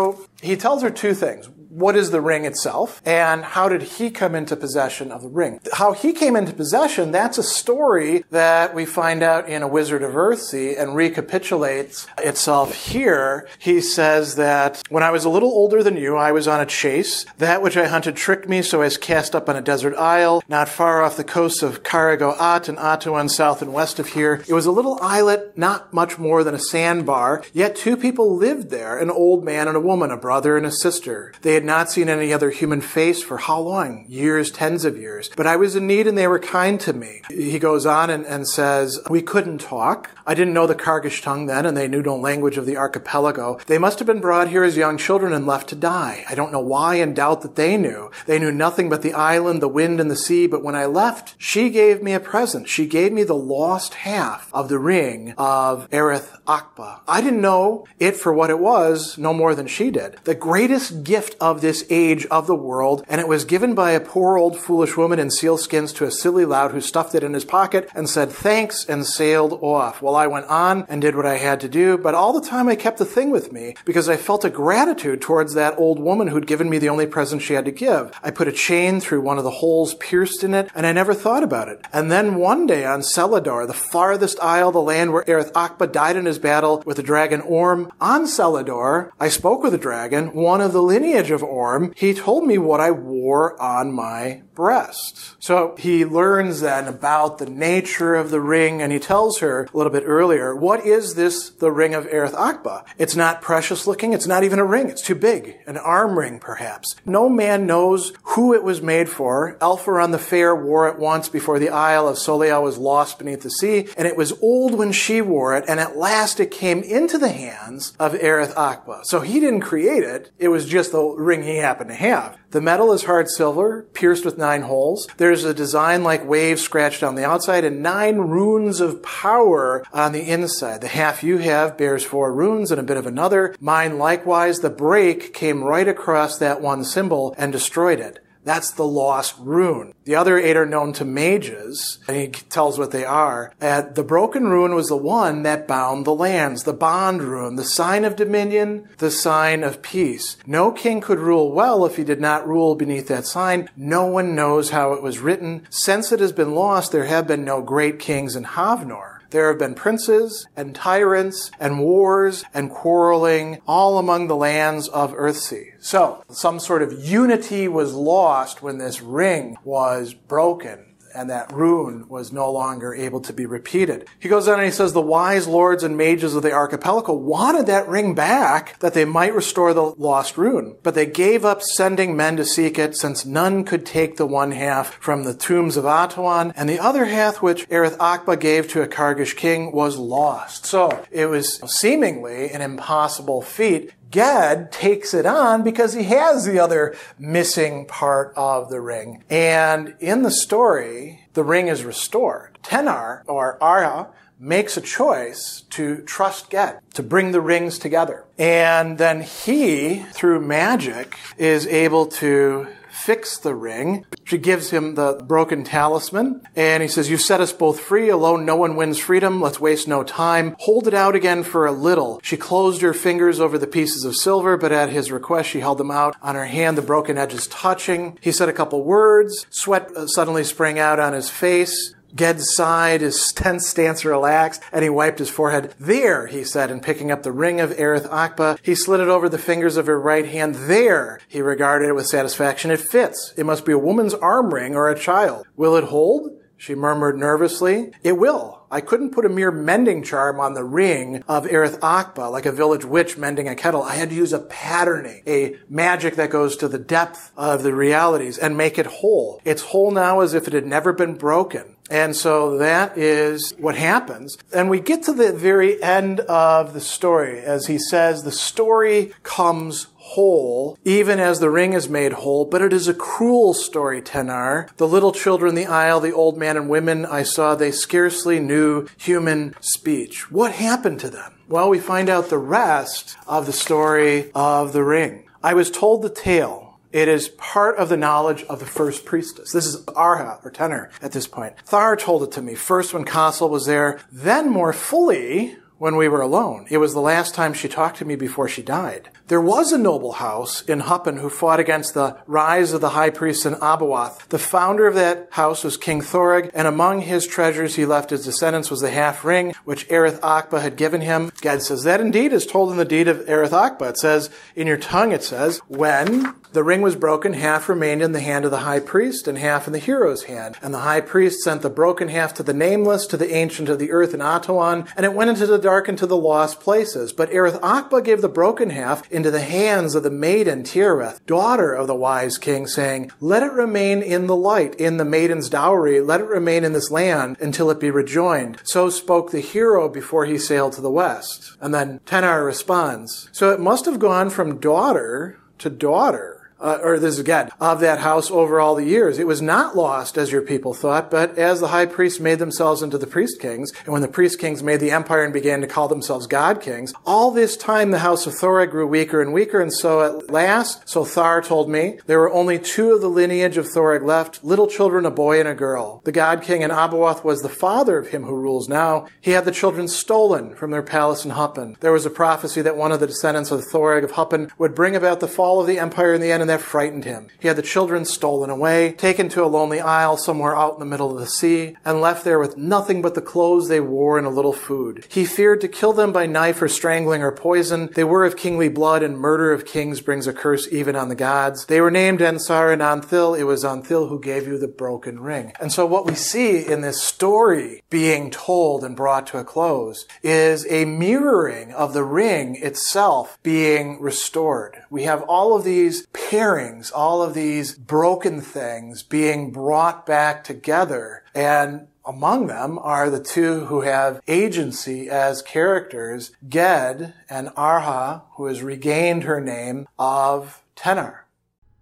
he 0.41 0.55
tells 0.55 0.81
her 0.83 0.89
two 0.89 1.13
things 1.13 1.49
what 1.71 1.95
is 1.95 2.11
the 2.11 2.21
ring 2.21 2.45
itself 2.45 3.01
and 3.05 3.43
how 3.43 3.69
did 3.69 3.81
he 3.81 4.11
come 4.11 4.35
into 4.35 4.55
possession 4.55 5.11
of 5.11 5.21
the 5.21 5.29
ring. 5.29 5.59
How 5.73 5.93
he 5.93 6.13
came 6.13 6.35
into 6.35 6.53
possession, 6.53 7.11
that's 7.11 7.37
a 7.37 7.43
story 7.43 8.23
that 8.29 8.75
we 8.75 8.85
find 8.85 9.23
out 9.23 9.47
in 9.47 9.63
A 9.63 9.67
Wizard 9.67 10.03
of 10.03 10.13
Earthsea 10.13 10.79
and 10.79 10.95
recapitulates 10.95 12.07
itself 12.17 12.75
here. 12.75 13.47
He 13.57 13.81
says 13.81 14.35
that 14.35 14.81
when 14.89 15.03
I 15.03 15.11
was 15.11 15.25
a 15.25 15.29
little 15.29 15.49
older 15.49 15.81
than 15.81 15.95
you, 15.97 16.17
I 16.17 16.31
was 16.31 16.47
on 16.47 16.59
a 16.59 16.65
chase. 16.65 17.25
That 17.37 17.61
which 17.61 17.77
I 17.77 17.87
hunted 17.87 18.15
tricked 18.15 18.49
me, 18.49 18.61
so 18.61 18.81
I 18.81 18.85
was 18.85 18.97
cast 18.97 19.33
up 19.33 19.47
on 19.47 19.55
a 19.55 19.61
desert 19.61 19.95
isle, 19.95 20.43
not 20.47 20.69
far 20.69 21.01
off 21.01 21.17
the 21.17 21.23
coast 21.23 21.63
of 21.63 21.83
Karego-At 21.83 22.67
and 22.67 22.77
Atuan 22.77 23.29
south 23.29 23.61
and 23.61 23.73
west 23.73 23.99
of 23.99 24.09
here. 24.09 24.43
It 24.47 24.53
was 24.53 24.65
a 24.65 24.71
little 24.71 24.99
islet, 25.01 25.57
not 25.57 25.93
much 25.93 26.17
more 26.17 26.43
than 26.43 26.55
a 26.55 26.59
sandbar, 26.59 27.43
yet 27.53 27.75
two 27.75 27.95
people 27.95 28.35
lived 28.35 28.69
there, 28.69 28.97
an 28.97 29.09
old 29.09 29.43
man 29.43 29.67
and 29.67 29.77
a 29.77 29.81
woman, 29.81 30.11
a 30.11 30.17
brother 30.17 30.57
and 30.57 30.65
a 30.65 30.71
sister. 30.71 31.33
They 31.41 31.60
had 31.61 31.67
not 31.67 31.91
seen 31.91 32.09
any 32.09 32.33
other 32.33 32.49
human 32.49 32.81
face 32.81 33.21
for 33.21 33.37
how 33.37 33.59
long? 33.59 34.05
Years, 34.07 34.49
tens 34.49 34.83
of 34.83 34.97
years. 34.97 35.29
But 35.37 35.45
I 35.45 35.57
was 35.57 35.75
in 35.75 35.85
need 35.85 36.07
and 36.07 36.17
they 36.17 36.27
were 36.27 36.39
kind 36.39 36.79
to 36.81 36.91
me. 36.91 37.21
He 37.29 37.59
goes 37.59 37.85
on 37.85 38.09
and, 38.09 38.25
and 38.25 38.47
says, 38.47 38.99
We 39.11 39.21
couldn't 39.21 39.59
talk. 39.59 40.09
I 40.25 40.33
didn't 40.33 40.53
know 40.55 40.65
the 40.65 40.75
Kargish 40.75 41.21
tongue 41.21 41.45
then, 41.45 41.65
and 41.65 41.75
they 41.75 41.87
knew 41.87 42.01
no 42.01 42.15
language 42.15 42.57
of 42.57 42.65
the 42.65 42.77
archipelago. 42.77 43.59
They 43.67 43.77
must 43.77 43.99
have 43.99 44.05
been 44.05 44.21
brought 44.21 44.49
here 44.49 44.63
as 44.63 44.77
young 44.77 44.97
children 44.97 45.33
and 45.33 45.45
left 45.45 45.69
to 45.69 45.75
die. 45.75 46.25
I 46.29 46.35
don't 46.35 46.51
know 46.51 46.59
why 46.59 46.95
and 46.95 47.15
doubt 47.15 47.41
that 47.41 47.55
they 47.55 47.77
knew. 47.77 48.09
They 48.25 48.39
knew 48.39 48.51
nothing 48.51 48.89
but 48.89 49.01
the 49.01 49.13
island, 49.13 49.61
the 49.61 49.67
wind, 49.67 49.99
and 49.99 50.09
the 50.09 50.15
sea, 50.15 50.47
but 50.47 50.63
when 50.63 50.75
I 50.75 50.85
left, 50.85 51.35
she 51.37 51.69
gave 51.69 52.01
me 52.01 52.13
a 52.13 52.19
present. 52.19 52.69
She 52.69 52.87
gave 52.87 53.11
me 53.11 53.23
the 53.23 53.35
lost 53.35 53.93
half 53.93 54.49
of 54.53 54.69
the 54.69 54.79
ring 54.79 55.33
of 55.37 55.87
Erith 55.91 56.37
Akba. 56.47 57.01
I 57.07 57.21
didn't 57.21 57.41
know 57.41 57.85
it 57.99 58.15
for 58.15 58.33
what 58.33 58.49
it 58.49 58.59
was, 58.59 59.17
no 59.17 59.33
more 59.33 59.53
than 59.53 59.67
she 59.67 59.91
did. 59.91 60.17
The 60.23 60.35
greatest 60.35 61.03
gift 61.03 61.35
of 61.41 61.50
this 61.59 61.83
age 61.89 62.25
of 62.27 62.47
the 62.47 62.55
world, 62.55 63.03
and 63.09 63.19
it 63.19 63.27
was 63.27 63.43
given 63.43 63.75
by 63.75 63.91
a 63.91 63.99
poor 63.99 64.37
old 64.37 64.57
foolish 64.57 64.95
woman 64.95 65.19
in 65.19 65.27
sealskins 65.27 65.93
to 65.95 66.05
a 66.05 66.11
silly 66.11 66.45
lout 66.45 66.71
who 66.71 66.79
stuffed 66.79 67.13
it 67.13 67.23
in 67.23 67.33
his 67.33 67.43
pocket 67.43 67.89
and 67.93 68.09
said 68.09 68.31
thanks 68.31 68.85
and 68.85 69.05
sailed 69.05 69.59
off. 69.61 70.01
Well, 70.01 70.15
I 70.15 70.27
went 70.27 70.45
on 70.45 70.85
and 70.87 71.01
did 71.01 71.17
what 71.17 71.25
I 71.25 71.37
had 71.37 71.59
to 71.59 71.67
do, 71.67 71.97
but 71.97 72.15
all 72.15 72.31
the 72.31 72.47
time 72.47 72.69
I 72.69 72.75
kept 72.75 72.99
the 72.99 73.05
thing 73.05 73.31
with 73.31 73.51
me 73.51 73.75
because 73.83 74.07
I 74.07 74.15
felt 74.15 74.45
a 74.45 74.49
gratitude 74.49 75.19
towards 75.19 75.53
that 75.55 75.77
old 75.77 75.99
woman 75.99 76.27
who'd 76.27 76.47
given 76.47 76.69
me 76.69 76.77
the 76.77 76.89
only 76.89 77.07
present 77.07 77.41
she 77.41 77.55
had 77.55 77.65
to 77.65 77.71
give. 77.71 78.17
I 78.23 78.31
put 78.31 78.47
a 78.47 78.53
chain 78.53 79.01
through 79.01 79.21
one 79.21 79.37
of 79.37 79.43
the 79.43 79.49
holes 79.49 79.95
pierced 79.95 80.43
in 80.43 80.53
it, 80.53 80.69
and 80.75 80.85
I 80.85 80.93
never 80.93 81.13
thought 81.13 81.43
about 81.43 81.67
it. 81.67 81.83
And 81.91 82.11
then 82.11 82.35
one 82.35 82.67
day 82.67 82.85
on 82.85 83.01
Selidor, 83.01 83.65
the 83.67 83.73
farthest 83.73 84.39
isle, 84.41 84.71
the 84.71 84.81
land 84.81 85.11
where 85.11 85.23
Erreth-Akbe 85.23 85.91
died 85.91 86.15
in 86.15 86.25
his 86.25 86.39
battle 86.39 86.83
with 86.85 86.97
the 86.97 87.03
dragon 87.03 87.41
Orm, 87.41 87.91
on 87.99 88.25
Selidor, 88.25 89.11
I 89.19 89.29
spoke 89.29 89.63
with 89.63 89.73
a 89.73 89.77
dragon, 89.77 90.33
one 90.33 90.61
of 90.61 90.73
the 90.73 90.83
lineage 90.83 91.31
of 91.31 91.40
Orm. 91.43 91.93
He 91.95 92.13
told 92.13 92.45
me 92.45 92.57
what 92.57 92.79
I 92.79 92.91
wore 92.91 93.61
on 93.61 93.91
my 93.91 94.43
breast. 94.61 95.35
So 95.39 95.75
he 95.79 96.05
learns 96.05 96.61
then 96.61 96.87
about 96.87 97.39
the 97.39 97.49
nature 97.49 98.13
of 98.13 98.29
the 98.29 98.39
ring, 98.39 98.79
and 98.79 98.91
he 98.91 98.99
tells 98.99 99.39
her 99.39 99.63
a 99.63 99.75
little 99.75 99.91
bit 99.91 100.03
earlier, 100.05 100.55
what 100.55 100.85
is 100.85 101.15
this, 101.15 101.49
the 101.49 101.71
ring 101.71 101.95
of 101.95 102.05
Erreth-Akbe? 102.05 102.85
It's 102.99 103.15
not 103.15 103.41
precious 103.41 103.87
looking. 103.87 104.13
It's 104.13 104.27
not 104.27 104.43
even 104.43 104.59
a 104.59 104.63
ring. 104.63 104.87
It's 104.87 105.01
too 105.01 105.15
big. 105.15 105.57
An 105.65 105.77
arm 105.77 106.19
ring, 106.19 106.37
perhaps. 106.39 106.95
No 107.07 107.27
man 107.27 107.65
knows 107.65 108.13
who 108.35 108.53
it 108.53 108.63
was 108.63 108.83
made 108.83 109.09
for. 109.09 109.57
Elfarran 109.59 110.11
the 110.11 110.19
Fair 110.19 110.55
wore 110.55 110.87
it 110.87 110.99
once 110.99 111.27
before 111.27 111.57
the 111.57 111.69
Isle 111.69 112.07
of 112.07 112.17
Soliel 112.17 112.61
was 112.61 112.77
lost 112.77 113.17
beneath 113.17 113.41
the 113.41 113.49
sea, 113.49 113.87
and 113.97 114.07
it 114.07 114.15
was 114.15 114.39
old 114.43 114.75
when 114.75 114.91
she 114.91 115.21
wore 115.21 115.57
it, 115.57 115.65
and 115.67 115.79
at 115.79 115.97
last 115.97 116.39
it 116.39 116.51
came 116.51 116.83
into 116.83 117.17
the 117.17 117.29
hands 117.31 117.93
of 117.99 118.13
Erreth-Akbe. 118.13 119.05
So 119.05 119.21
he 119.21 119.39
didn't 119.39 119.61
create 119.61 120.03
it. 120.03 120.29
It 120.37 120.49
was 120.49 120.67
just 120.67 120.91
the 120.91 121.01
ring 121.01 121.41
he 121.41 121.55
happened 121.55 121.89
to 121.89 121.95
have. 121.95 122.37
The 122.51 122.61
metal 122.61 122.91
is 122.91 123.05
hard 123.05 123.27
silver, 123.27 123.87
pierced 123.93 124.25
with 124.25 124.37
nine 124.37 124.50
holes. 124.59 125.07
There's 125.15 125.45
a 125.45 125.53
design 125.53 126.03
like 126.03 126.27
waves 126.27 126.61
scratched 126.61 127.01
on 127.01 127.15
the 127.15 127.25
outside 127.25 127.63
and 127.63 127.81
nine 127.81 128.17
runes 128.17 128.81
of 128.81 129.01
power 129.01 129.85
on 129.93 130.11
the 130.11 130.29
inside. 130.29 130.81
The 130.81 130.89
half 130.89 131.23
you 131.23 131.37
have 131.37 131.77
bears 131.77 132.03
four 132.03 132.33
runes 132.33 132.69
and 132.69 132.79
a 132.79 132.83
bit 132.83 132.97
of 132.97 133.07
another. 133.07 133.55
Mine 133.61 133.97
likewise. 133.97 134.59
The 134.59 134.69
break 134.69 135.33
came 135.33 135.63
right 135.63 135.87
across 135.87 136.37
that 136.37 136.59
one 136.59 136.83
symbol 136.83 137.33
and 137.37 137.53
destroyed 137.53 138.01
it. 138.01 138.19
That's 138.43 138.71
the 138.71 138.85
lost 138.85 139.35
rune. 139.39 139.93
The 140.05 140.15
other 140.15 140.37
eight 140.37 140.57
are 140.57 140.65
known 140.65 140.93
to 140.93 141.05
mages, 141.05 141.99
and 142.07 142.17
he 142.17 142.27
tells 142.27 142.79
what 142.79 142.91
they 142.91 143.05
are. 143.05 143.53
The 143.59 144.05
broken 144.05 144.47
rune 144.47 144.73
was 144.73 144.89
the 144.89 144.97
one 144.97 145.43
that 145.43 145.67
bound 145.67 146.05
the 146.05 146.15
lands, 146.15 146.63
the 146.63 146.73
bond 146.73 147.21
rune, 147.21 147.55
the 147.55 147.63
sign 147.63 148.03
of 148.03 148.15
dominion, 148.15 148.89
the 148.97 149.11
sign 149.11 149.63
of 149.63 149.81
peace. 149.81 150.37
No 150.47 150.71
king 150.71 151.01
could 151.01 151.19
rule 151.19 151.51
well 151.51 151.85
if 151.85 151.97
he 151.97 152.03
did 152.03 152.19
not 152.19 152.47
rule 152.47 152.75
beneath 152.75 153.07
that 153.09 153.25
sign. 153.25 153.69
No 153.77 154.05
one 154.07 154.35
knows 154.35 154.71
how 154.71 154.93
it 154.93 155.03
was 155.03 155.19
written. 155.19 155.67
Since 155.69 156.11
it 156.11 156.19
has 156.19 156.31
been 156.31 156.55
lost, 156.55 156.91
there 156.91 157.05
have 157.05 157.27
been 157.27 157.45
no 157.45 157.61
great 157.61 157.99
kings 157.99 158.35
in 158.35 158.43
Havnor. 158.43 159.19
There 159.31 159.47
have 159.47 159.59
been 159.59 159.75
princes 159.75 160.47
and 160.57 160.75
tyrants 160.75 161.51
and 161.57 161.79
wars 161.79 162.43
and 162.53 162.69
quarreling 162.69 163.61
all 163.65 163.97
among 163.97 164.27
the 164.27 164.35
lands 164.35 164.89
of 164.89 165.13
Earthsea. 165.13 165.75
So, 165.79 166.23
some 166.29 166.59
sort 166.59 166.81
of 166.81 166.91
unity 166.93 167.69
was 167.69 167.93
lost 167.93 168.61
when 168.61 168.77
this 168.77 169.01
ring 169.01 169.57
was 169.63 170.13
broken 170.13 170.90
and 171.13 171.29
that 171.29 171.51
rune 171.51 172.07
was 172.07 172.31
no 172.31 172.51
longer 172.51 172.93
able 172.93 173.21
to 173.21 173.33
be 173.33 173.45
repeated. 173.45 174.07
He 174.19 174.29
goes 174.29 174.47
on 174.47 174.59
and 174.59 174.65
he 174.65 174.71
says 174.71 174.93
the 174.93 175.01
wise 175.01 175.47
lords 175.47 175.83
and 175.83 175.97
mages 175.97 176.35
of 176.35 176.43
the 176.43 176.51
archipelago 176.51 177.13
wanted 177.13 177.65
that 177.67 177.87
ring 177.87 178.13
back 178.13 178.79
that 178.79 178.93
they 178.93 179.05
might 179.05 179.35
restore 179.35 179.73
the 179.73 179.93
lost 179.97 180.37
rune, 180.37 180.77
but 180.83 180.95
they 180.95 181.05
gave 181.05 181.45
up 181.45 181.61
sending 181.61 182.15
men 182.15 182.37
to 182.37 182.45
seek 182.45 182.77
it 182.77 182.95
since 182.95 183.25
none 183.25 183.63
could 183.63 183.85
take 183.85 184.17
the 184.17 184.25
one 184.25 184.51
half 184.51 184.93
from 184.95 185.23
the 185.23 185.33
tombs 185.33 185.77
of 185.77 185.85
Atuan, 185.85 186.53
and 186.55 186.69
the 186.69 186.79
other 186.79 187.05
half 187.05 187.41
which 187.41 187.67
Erreth-Akbe 187.69 188.39
gave 188.39 188.67
to 188.69 188.81
a 188.81 188.87
Kargish 188.87 189.35
king 189.35 189.71
was 189.71 189.97
lost. 189.97 190.65
So 190.65 191.03
it 191.11 191.27
was 191.27 191.59
seemingly 191.71 192.49
an 192.49 192.61
impossible 192.61 193.41
feat 193.41 193.91
Ged 194.11 194.71
takes 194.71 195.13
it 195.13 195.25
on 195.25 195.63
because 195.63 195.93
he 195.93 196.03
has 196.03 196.45
the 196.45 196.59
other 196.59 196.95
missing 197.17 197.85
part 197.85 198.33
of 198.35 198.69
the 198.69 198.81
ring. 198.81 199.23
And 199.29 199.95
in 199.99 200.23
the 200.23 200.31
story, 200.31 201.27
the 201.33 201.43
ring 201.43 201.67
is 201.67 201.85
restored. 201.85 202.59
Tenar, 202.61 203.23
or 203.25 203.61
Arha, 203.63 204.09
makes 204.41 204.75
a 204.75 204.81
choice 204.81 205.61
to 205.69 205.97
trust 206.01 206.49
Ged, 206.49 206.79
to 206.95 207.03
bring 207.03 207.31
the 207.31 207.39
rings 207.39 207.77
together. 207.77 208.25
And 208.39 208.97
then 208.97 209.21
he, 209.21 209.99
through 210.11 210.41
magic, 210.41 211.15
is 211.37 211.67
able 211.67 212.07
to 212.07 212.67
fix 212.89 213.37
the 213.37 213.55
ring. 213.55 214.05
She 214.23 214.37
gives 214.37 214.69
him 214.69 214.95
the 214.95 215.23
broken 215.25 215.63
talisman, 215.63 216.41
and 216.55 216.83
he 216.83 216.89
says, 216.89 217.09
You 217.09 217.17
set 217.17 217.41
us 217.41 217.53
both 217.53 217.79
free. 217.79 218.09
Alone, 218.09 218.45
no 218.45 218.55
one 218.55 218.75
wins 218.75 218.99
freedom. 218.99 219.41
Let's 219.41 219.59
waste 219.59 219.87
no 219.87 220.03
time. 220.03 220.55
Hold 220.59 220.87
it 220.87 220.93
out 220.93 221.15
again 221.15 221.43
for 221.43 221.65
a 221.65 221.71
little. 221.71 222.19
She 222.23 222.37
closed 222.37 222.81
her 222.81 222.93
fingers 222.93 223.39
over 223.39 223.57
the 223.57 223.67
pieces 223.67 224.05
of 224.05 224.15
silver, 224.15 224.57
but 224.57 224.71
at 224.71 224.89
his 224.89 225.11
request, 225.11 225.49
she 225.49 225.59
held 225.59 225.77
them 225.77 225.91
out 225.91 226.15
on 226.21 226.35
her 226.35 226.45
hand, 226.45 226.77
the 226.77 226.81
broken 226.81 227.17
edges 227.17 227.47
touching. 227.47 228.17
He 228.21 228.31
said 228.31 228.49
a 228.49 228.53
couple 228.53 228.83
words. 228.83 229.45
Sweat 229.49 229.91
uh, 229.95 230.07
suddenly 230.07 230.43
sprang 230.43 230.79
out 230.79 230.99
on 230.99 231.13
his 231.13 231.29
face. 231.29 231.95
Ged 232.13 232.41
sighed, 232.41 233.01
his 233.01 233.31
tense 233.35 233.67
stance 233.67 234.05
relaxed, 234.05 234.61
and 234.71 234.83
he 234.83 234.89
wiped 234.89 235.19
his 235.19 235.29
forehead. 235.29 235.73
There, 235.79 236.27
he 236.27 236.43
said, 236.43 236.71
and 236.71 236.83
picking 236.83 237.11
up 237.11 237.23
the 237.23 237.31
ring 237.31 237.59
of 237.59 237.71
Erreth-Akbe, 237.71 238.59
he 238.61 238.75
slid 238.75 238.99
it 238.99 239.07
over 239.07 239.29
the 239.29 239.37
fingers 239.37 239.77
of 239.77 239.87
her 239.87 239.99
right 239.99 240.25
hand. 240.25 240.55
There, 240.55 241.19
he 241.27 241.41
regarded 241.41 241.89
it 241.89 241.95
with 241.95 242.07
satisfaction. 242.07 242.71
It 242.71 242.79
fits. 242.79 243.33
It 243.37 243.45
must 243.45 243.65
be 243.65 243.71
a 243.71 243.77
woman's 243.77 244.13
arm 244.13 244.53
ring 244.53 244.75
or 244.75 244.89
a 244.89 244.99
child. 244.99 245.47
Will 245.55 245.75
it 245.75 245.85
hold? 245.85 246.37
She 246.61 246.75
murmured 246.75 247.17
nervously. 247.17 247.91
It 248.03 248.19
will. 248.19 248.61
I 248.69 248.81
couldn't 248.81 249.13
put 249.13 249.25
a 249.25 249.29
mere 249.29 249.49
mending 249.49 250.03
charm 250.03 250.39
on 250.39 250.53
the 250.53 250.63
ring 250.63 251.23
of 251.27 251.47
Erreth-Akbe 251.47 252.31
like 252.31 252.45
a 252.45 252.51
village 252.51 252.85
witch 252.85 253.17
mending 253.17 253.47
a 253.47 253.55
kettle. 253.55 253.81
I 253.81 253.95
had 253.95 254.09
to 254.09 254.15
use 254.15 254.31
a 254.31 254.37
patterning, 254.37 255.23
a 255.25 255.55
magic 255.67 256.17
that 256.17 256.29
goes 256.29 256.55
to 256.57 256.67
the 256.67 256.77
depth 256.77 257.31
of 257.35 257.63
the 257.63 257.73
realities 257.73 258.37
and 258.37 258.55
make 258.55 258.77
it 258.77 258.85
whole. 258.85 259.41
It's 259.43 259.63
whole 259.63 259.89
now 259.89 260.19
as 260.19 260.35
if 260.35 260.47
it 260.47 260.53
had 260.53 260.67
never 260.67 260.93
been 260.93 261.15
broken. 261.15 261.70
And 261.91 262.15
so 262.15 262.57
that 262.57 262.97
is 262.97 263.53
what 263.57 263.75
happens. 263.75 264.37
And 264.53 264.69
we 264.69 264.79
get 264.79 265.03
to 265.03 265.13
the 265.13 265.33
very 265.33 265.83
end 265.83 266.21
of 266.21 266.73
the 266.73 266.79
story 266.79 267.41
as 267.41 267.67
he 267.67 267.77
says, 267.77 268.23
the 268.23 268.31
story 268.31 269.11
comes 269.23 269.87
whole, 269.95 270.77
even 270.83 271.19
as 271.19 271.39
the 271.39 271.49
ring 271.49 271.73
is 271.73 271.89
made 271.89 272.13
whole, 272.13 272.45
but 272.45 272.61
it 272.61 272.71
is 272.71 272.87
a 272.87 272.93
cruel 272.93 273.53
story, 273.53 274.01
Tenar. 274.01 274.69
The 274.77 274.87
little 274.87 275.11
children, 275.11 275.53
the 275.53 275.65
isle, 275.65 275.99
the 275.99 276.13
old 276.13 276.37
man 276.37 276.57
and 276.57 276.69
women 276.69 277.05
I 277.05 277.23
saw, 277.23 277.55
they 277.55 277.71
scarcely 277.71 278.39
knew 278.39 278.87
human 278.97 279.55
speech. 279.59 280.31
What 280.31 280.53
happened 280.53 281.01
to 281.01 281.09
them? 281.09 281.39
Well, 281.49 281.69
we 281.69 281.79
find 281.79 282.09
out 282.09 282.29
the 282.29 282.37
rest 282.37 283.17
of 283.27 283.45
the 283.45 283.53
story 283.53 284.31
of 284.33 284.71
the 284.71 284.83
ring. 284.83 285.25
I 285.43 285.53
was 285.53 285.71
told 285.71 286.01
the 286.01 286.09
tale 286.09 286.60
it 286.91 287.07
is 287.07 287.29
part 287.29 287.77
of 287.77 287.89
the 287.89 287.97
knowledge 287.97 288.43
of 288.43 288.59
the 288.59 288.65
first 288.65 289.05
priestess. 289.05 289.51
This 289.51 289.65
is 289.65 289.85
Arha, 289.95 290.39
or 290.43 290.51
Tenar, 290.51 290.89
at 291.01 291.11
this 291.11 291.27
point. 291.27 291.55
Thar 291.65 291.95
told 291.95 292.23
it 292.23 292.31
to 292.33 292.41
me, 292.41 292.55
first 292.55 292.93
when 292.93 293.05
Kossil 293.05 293.49
was 293.49 293.65
there, 293.65 293.99
then 294.11 294.49
more 294.49 294.73
fully 294.73 295.57
when 295.77 295.95
we 295.95 296.07
were 296.07 296.21
alone. 296.21 296.67
It 296.69 296.77
was 296.77 296.93
the 296.93 296.99
last 296.99 297.33
time 297.33 297.53
she 297.53 297.67
talked 297.67 297.97
to 297.97 298.05
me 298.05 298.15
before 298.15 298.47
she 298.47 298.61
died. 298.61 299.09
There 299.31 299.39
was 299.39 299.71
a 299.71 299.77
noble 299.77 300.11
house 300.11 300.61
in 300.63 300.81
Hupun 300.81 301.19
who 301.19 301.29
fought 301.29 301.61
against 301.61 301.93
the 301.93 302.17
rise 302.27 302.73
of 302.73 302.81
the 302.81 302.89
high 302.89 303.11
priest 303.11 303.45
in 303.45 303.53
Abawath. 303.53 304.27
The 304.27 304.37
founder 304.37 304.87
of 304.87 304.95
that 304.95 305.29
house 305.31 305.63
was 305.63 305.77
King 305.77 306.01
Thoreg, 306.01 306.51
and 306.53 306.67
among 306.67 306.99
his 306.99 307.25
treasures 307.25 307.75
he 307.75 307.85
left 307.85 308.09
his 308.09 308.25
descendants 308.25 308.69
was 308.69 308.81
the 308.81 308.91
half 308.91 309.23
ring 309.23 309.53
which 309.63 309.87
Erreth-Akbe 309.87 310.61
had 310.61 310.75
given 310.75 310.99
him. 310.99 311.31
Ged 311.41 311.61
says, 311.61 311.83
that 311.83 312.01
indeed 312.01 312.33
is 312.33 312.45
told 312.45 312.71
in 312.71 312.77
the 312.77 312.83
deed 312.83 313.07
of 313.07 313.19
Erreth-Akbe. 313.19 313.91
It 313.91 313.97
says, 313.97 314.29
in 314.53 314.67
your 314.67 314.75
tongue 314.75 315.13
it 315.13 315.23
says, 315.23 315.59
when 315.69 316.35
the 316.51 316.65
ring 316.65 316.81
was 316.81 316.97
broken, 316.97 317.31
half 317.31 317.69
remained 317.69 318.01
in 318.01 318.11
the 318.11 318.19
hand 318.19 318.43
of 318.43 318.51
the 318.51 318.57
high 318.57 318.81
priest 318.81 319.29
and 319.29 319.37
half 319.37 319.65
in 319.65 319.71
the 319.71 319.79
hero's 319.79 320.23
hand. 320.23 320.57
And 320.61 320.73
the 320.73 320.79
high 320.79 320.99
priest 320.99 321.39
sent 321.39 321.61
the 321.61 321.69
broken 321.69 322.09
half 322.09 322.33
to 322.33 322.43
the 322.43 322.53
nameless, 322.53 323.07
to 323.07 323.15
the 323.15 323.33
ancient 323.33 323.69
of 323.69 323.79
the 323.79 323.93
earth 323.93 324.13
in 324.13 324.19
Atuan, 324.19 324.85
and 324.97 325.05
it 325.05 325.13
went 325.13 325.29
into 325.29 325.47
the 325.47 325.57
dark 325.57 325.87
and 325.87 325.97
to 325.99 326.05
the 326.05 326.17
lost 326.17 326.59
places. 326.59 327.13
But 327.13 327.31
Erreth-Akbe 327.31 328.03
gave 328.03 328.19
the 328.19 328.27
broken 328.27 328.71
half 328.71 329.09
into 329.21 329.29
the 329.29 329.41
hands 329.41 329.93
of 329.93 330.01
the 330.01 330.09
maiden 330.09 330.63
Tirith, 330.63 331.23
daughter 331.27 331.75
of 331.75 331.85
the 331.85 331.93
wise 331.93 332.39
king, 332.39 332.65
saying, 332.65 333.11
Let 333.19 333.43
it 333.43 333.51
remain 333.51 334.01
in 334.01 334.25
the 334.25 334.35
light, 334.35 334.73
in 334.73 334.97
the 334.97 335.05
maiden's 335.05 335.47
dowry, 335.47 336.01
let 336.01 336.21
it 336.21 336.25
remain 336.25 336.63
in 336.63 336.73
this 336.73 336.89
land 336.89 337.37
until 337.39 337.69
it 337.69 337.79
be 337.79 337.91
rejoined. 337.91 338.57
So 338.63 338.89
spoke 338.89 339.29
the 339.29 339.39
hero 339.39 339.87
before 339.89 340.25
he 340.25 340.39
sailed 340.39 340.73
to 340.73 340.81
the 340.81 340.89
west. 340.89 341.55
And 341.61 341.71
then 341.71 341.99
Tenar 341.99 342.43
responds, 342.43 343.29
So 343.31 343.51
it 343.51 343.59
must 343.59 343.85
have 343.85 343.99
gone 343.99 344.31
from 344.31 344.59
daughter 344.59 345.37
to 345.59 345.69
daughter 345.69 346.40
uh, 346.61 346.79
or 346.81 346.99
this 346.99 347.15
is 347.15 347.19
again, 347.19 347.49
of 347.59 347.79
that 347.79 347.99
house 347.99 348.29
over 348.31 348.59
all 348.59 348.75
the 348.75 348.85
years. 348.85 349.19
It 349.19 349.27
was 349.27 349.41
not 349.41 349.75
lost 349.75 350.17
as 350.17 350.31
your 350.31 350.41
people 350.41 350.73
thought, 350.73 351.11
but 351.11 351.37
as 351.37 351.59
the 351.59 351.69
high 351.69 351.85
priests 351.85 352.19
made 352.19 352.39
themselves 352.39 352.81
into 352.81 352.97
the 352.97 353.07
priest 353.07 353.39
kings, 353.41 353.71
and 353.83 353.93
when 353.93 354.01
the 354.01 354.07
priest 354.07 354.39
kings 354.39 354.63
made 354.63 354.79
the 354.79 354.91
empire 354.91 355.23
and 355.23 355.33
began 355.33 355.61
to 355.61 355.67
call 355.67 355.87
themselves 355.87 356.27
god 356.27 356.61
kings, 356.61 356.93
all 357.05 357.31
this 357.31 357.57
time 357.57 357.91
the 357.91 357.99
house 357.99 358.27
of 358.27 358.33
Thora 358.35 358.67
grew 358.67 358.87
weaker 358.87 359.21
and 359.21 359.33
weaker, 359.33 359.59
and 359.59 359.73
so 359.73 360.01
at 360.01 360.29
last, 360.29 360.87
so 360.87 361.03
Thar 361.03 361.41
told 361.41 361.69
me, 361.69 361.99
there 362.05 362.19
were 362.19 362.31
only 362.31 362.59
two 362.59 362.91
of 362.91 363.01
the 363.01 363.09
lineage 363.09 363.57
of 363.57 363.67
Thoreg 363.67 364.03
left, 364.03 364.43
little 364.43 364.67
children, 364.67 365.05
a 365.05 365.11
boy 365.11 365.39
and 365.39 365.49
a 365.49 365.55
girl. 365.55 366.01
The 366.03 366.11
god 366.11 366.41
king 366.41 366.61
in 366.61 366.71
Abawath 366.71 367.23
was 367.23 367.41
the 367.41 367.49
father 367.49 367.97
of 367.97 368.09
him 368.09 368.23
who 368.23 368.35
rules 368.35 368.69
now. 368.69 369.07
He 369.19 369.31
had 369.31 369.45
the 369.45 369.51
children 369.51 369.87
stolen 369.87 370.55
from 370.55 370.71
their 370.71 370.83
palace 370.83 371.25
in 371.25 371.31
Hupun. 371.31 371.77
There 371.79 371.91
was 371.91 372.05
a 372.05 372.11
prophecy 372.11 372.61
that 372.61 372.77
one 372.77 372.91
of 372.91 372.99
the 372.99 373.07
descendants 373.07 373.51
of 373.51 373.61
Thoreg 373.61 374.03
of 374.03 374.11
Hupun 374.11 374.51
would 374.57 374.75
bring 374.75 374.95
about 374.95 375.19
the 375.19 375.27
fall 375.27 375.59
of 375.59 375.67
the 375.67 375.79
empire 375.79 376.13
in 376.13 376.21
the 376.21 376.31
end, 376.31 376.41
and 376.41 376.50
that 376.51 376.61
frightened 376.61 377.05
him. 377.05 377.27
He 377.39 377.47
had 377.47 377.57
the 377.57 377.61
children 377.61 378.03
stolen 378.05 378.49
away, 378.49 378.91
taken 378.91 379.29
to 379.29 379.43
a 379.43 379.47
lonely 379.47 379.79
isle 379.79 380.17
somewhere 380.17 380.55
out 380.55 380.73
in 380.73 380.79
the 380.79 380.85
middle 380.85 381.11
of 381.11 381.19
the 381.19 381.27
sea, 381.27 381.77
and 381.85 382.01
left 382.01 382.25
there 382.25 382.39
with 382.39 382.57
nothing 382.57 383.01
but 383.01 383.15
the 383.15 383.21
clothes 383.21 383.69
they 383.69 383.79
wore 383.79 384.17
and 384.17 384.27
a 384.27 384.29
little 384.29 384.53
food. 384.53 385.05
He 385.09 385.25
feared 385.25 385.61
to 385.61 385.67
kill 385.67 385.93
them 385.93 386.11
by 386.11 386.25
knife 386.25 386.61
or 386.61 386.67
strangling 386.67 387.23
or 387.23 387.31
poison. 387.31 387.89
They 387.95 388.03
were 388.03 388.25
of 388.25 388.35
kingly 388.35 388.67
blood, 388.67 389.01
and 389.01 389.17
murder 389.17 389.53
of 389.53 389.65
kings 389.65 390.01
brings 390.01 390.27
a 390.27 390.33
curse 390.33 390.67
even 390.71 390.95
on 390.95 391.09
the 391.09 391.15
gods. 391.15 391.65
They 391.67 391.79
were 391.79 391.91
named 391.91 392.19
Ensar 392.19 392.71
and 392.71 392.81
Anthil. 392.81 393.39
It 393.39 393.45
was 393.45 393.63
Anthil 393.63 394.09
who 394.09 394.19
gave 394.19 394.45
you 394.45 394.57
the 394.57 394.67
broken 394.67 395.21
ring. 395.21 395.53
And 395.59 395.71
so 395.71 395.85
what 395.85 396.05
we 396.05 396.15
see 396.15 396.65
in 396.65 396.81
this 396.81 397.01
story 397.01 397.81
being 397.89 398.29
told 398.29 398.83
and 398.83 398.95
brought 398.95 399.27
to 399.27 399.37
a 399.37 399.45
close 399.45 400.05
is 400.21 400.69
a 400.69 400.85
mirroring 400.85 401.71
of 401.71 401.93
the 401.93 402.03
ring 402.03 402.57
itself 402.61 403.37
being 403.41 404.01
restored. 404.01 404.77
We 404.89 405.03
have 405.03 405.21
all 405.23 405.55
of 405.55 405.63
these 405.63 406.05
pairings, 406.41 406.91
all 406.93 407.21
of 407.21 407.33
these 407.35 407.73
broken 407.75 408.41
things 408.41 409.03
being 409.03 409.51
brought 409.51 410.05
back 410.05 410.43
together. 410.43 411.23
And 411.35 411.87
among 412.03 412.47
them 412.47 412.79
are 412.79 413.09
the 413.09 413.21
two 413.21 413.65
who 413.65 413.81
have 413.81 414.21
agency 414.27 415.07
as 415.07 415.43
characters, 415.43 416.31
Ged 416.47 417.13
and 417.29 417.49
Arha, 417.55 418.23
who 418.35 418.47
has 418.47 418.63
regained 418.63 419.23
her 419.23 419.39
name 419.39 419.87
of 419.99 420.63
Tenar. 420.75 421.19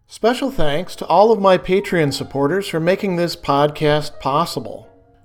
Special 0.07 0.51
thanks 0.51 0.95
to 0.97 1.05
all 1.05 1.31
of 1.31 1.39
my 1.39 1.57
Patreon 1.57 2.13
supporters 2.13 2.67
for 2.67 2.81
making 2.81 3.15
this 3.15 3.35
podcast 3.35 4.19
possible. 4.19 4.88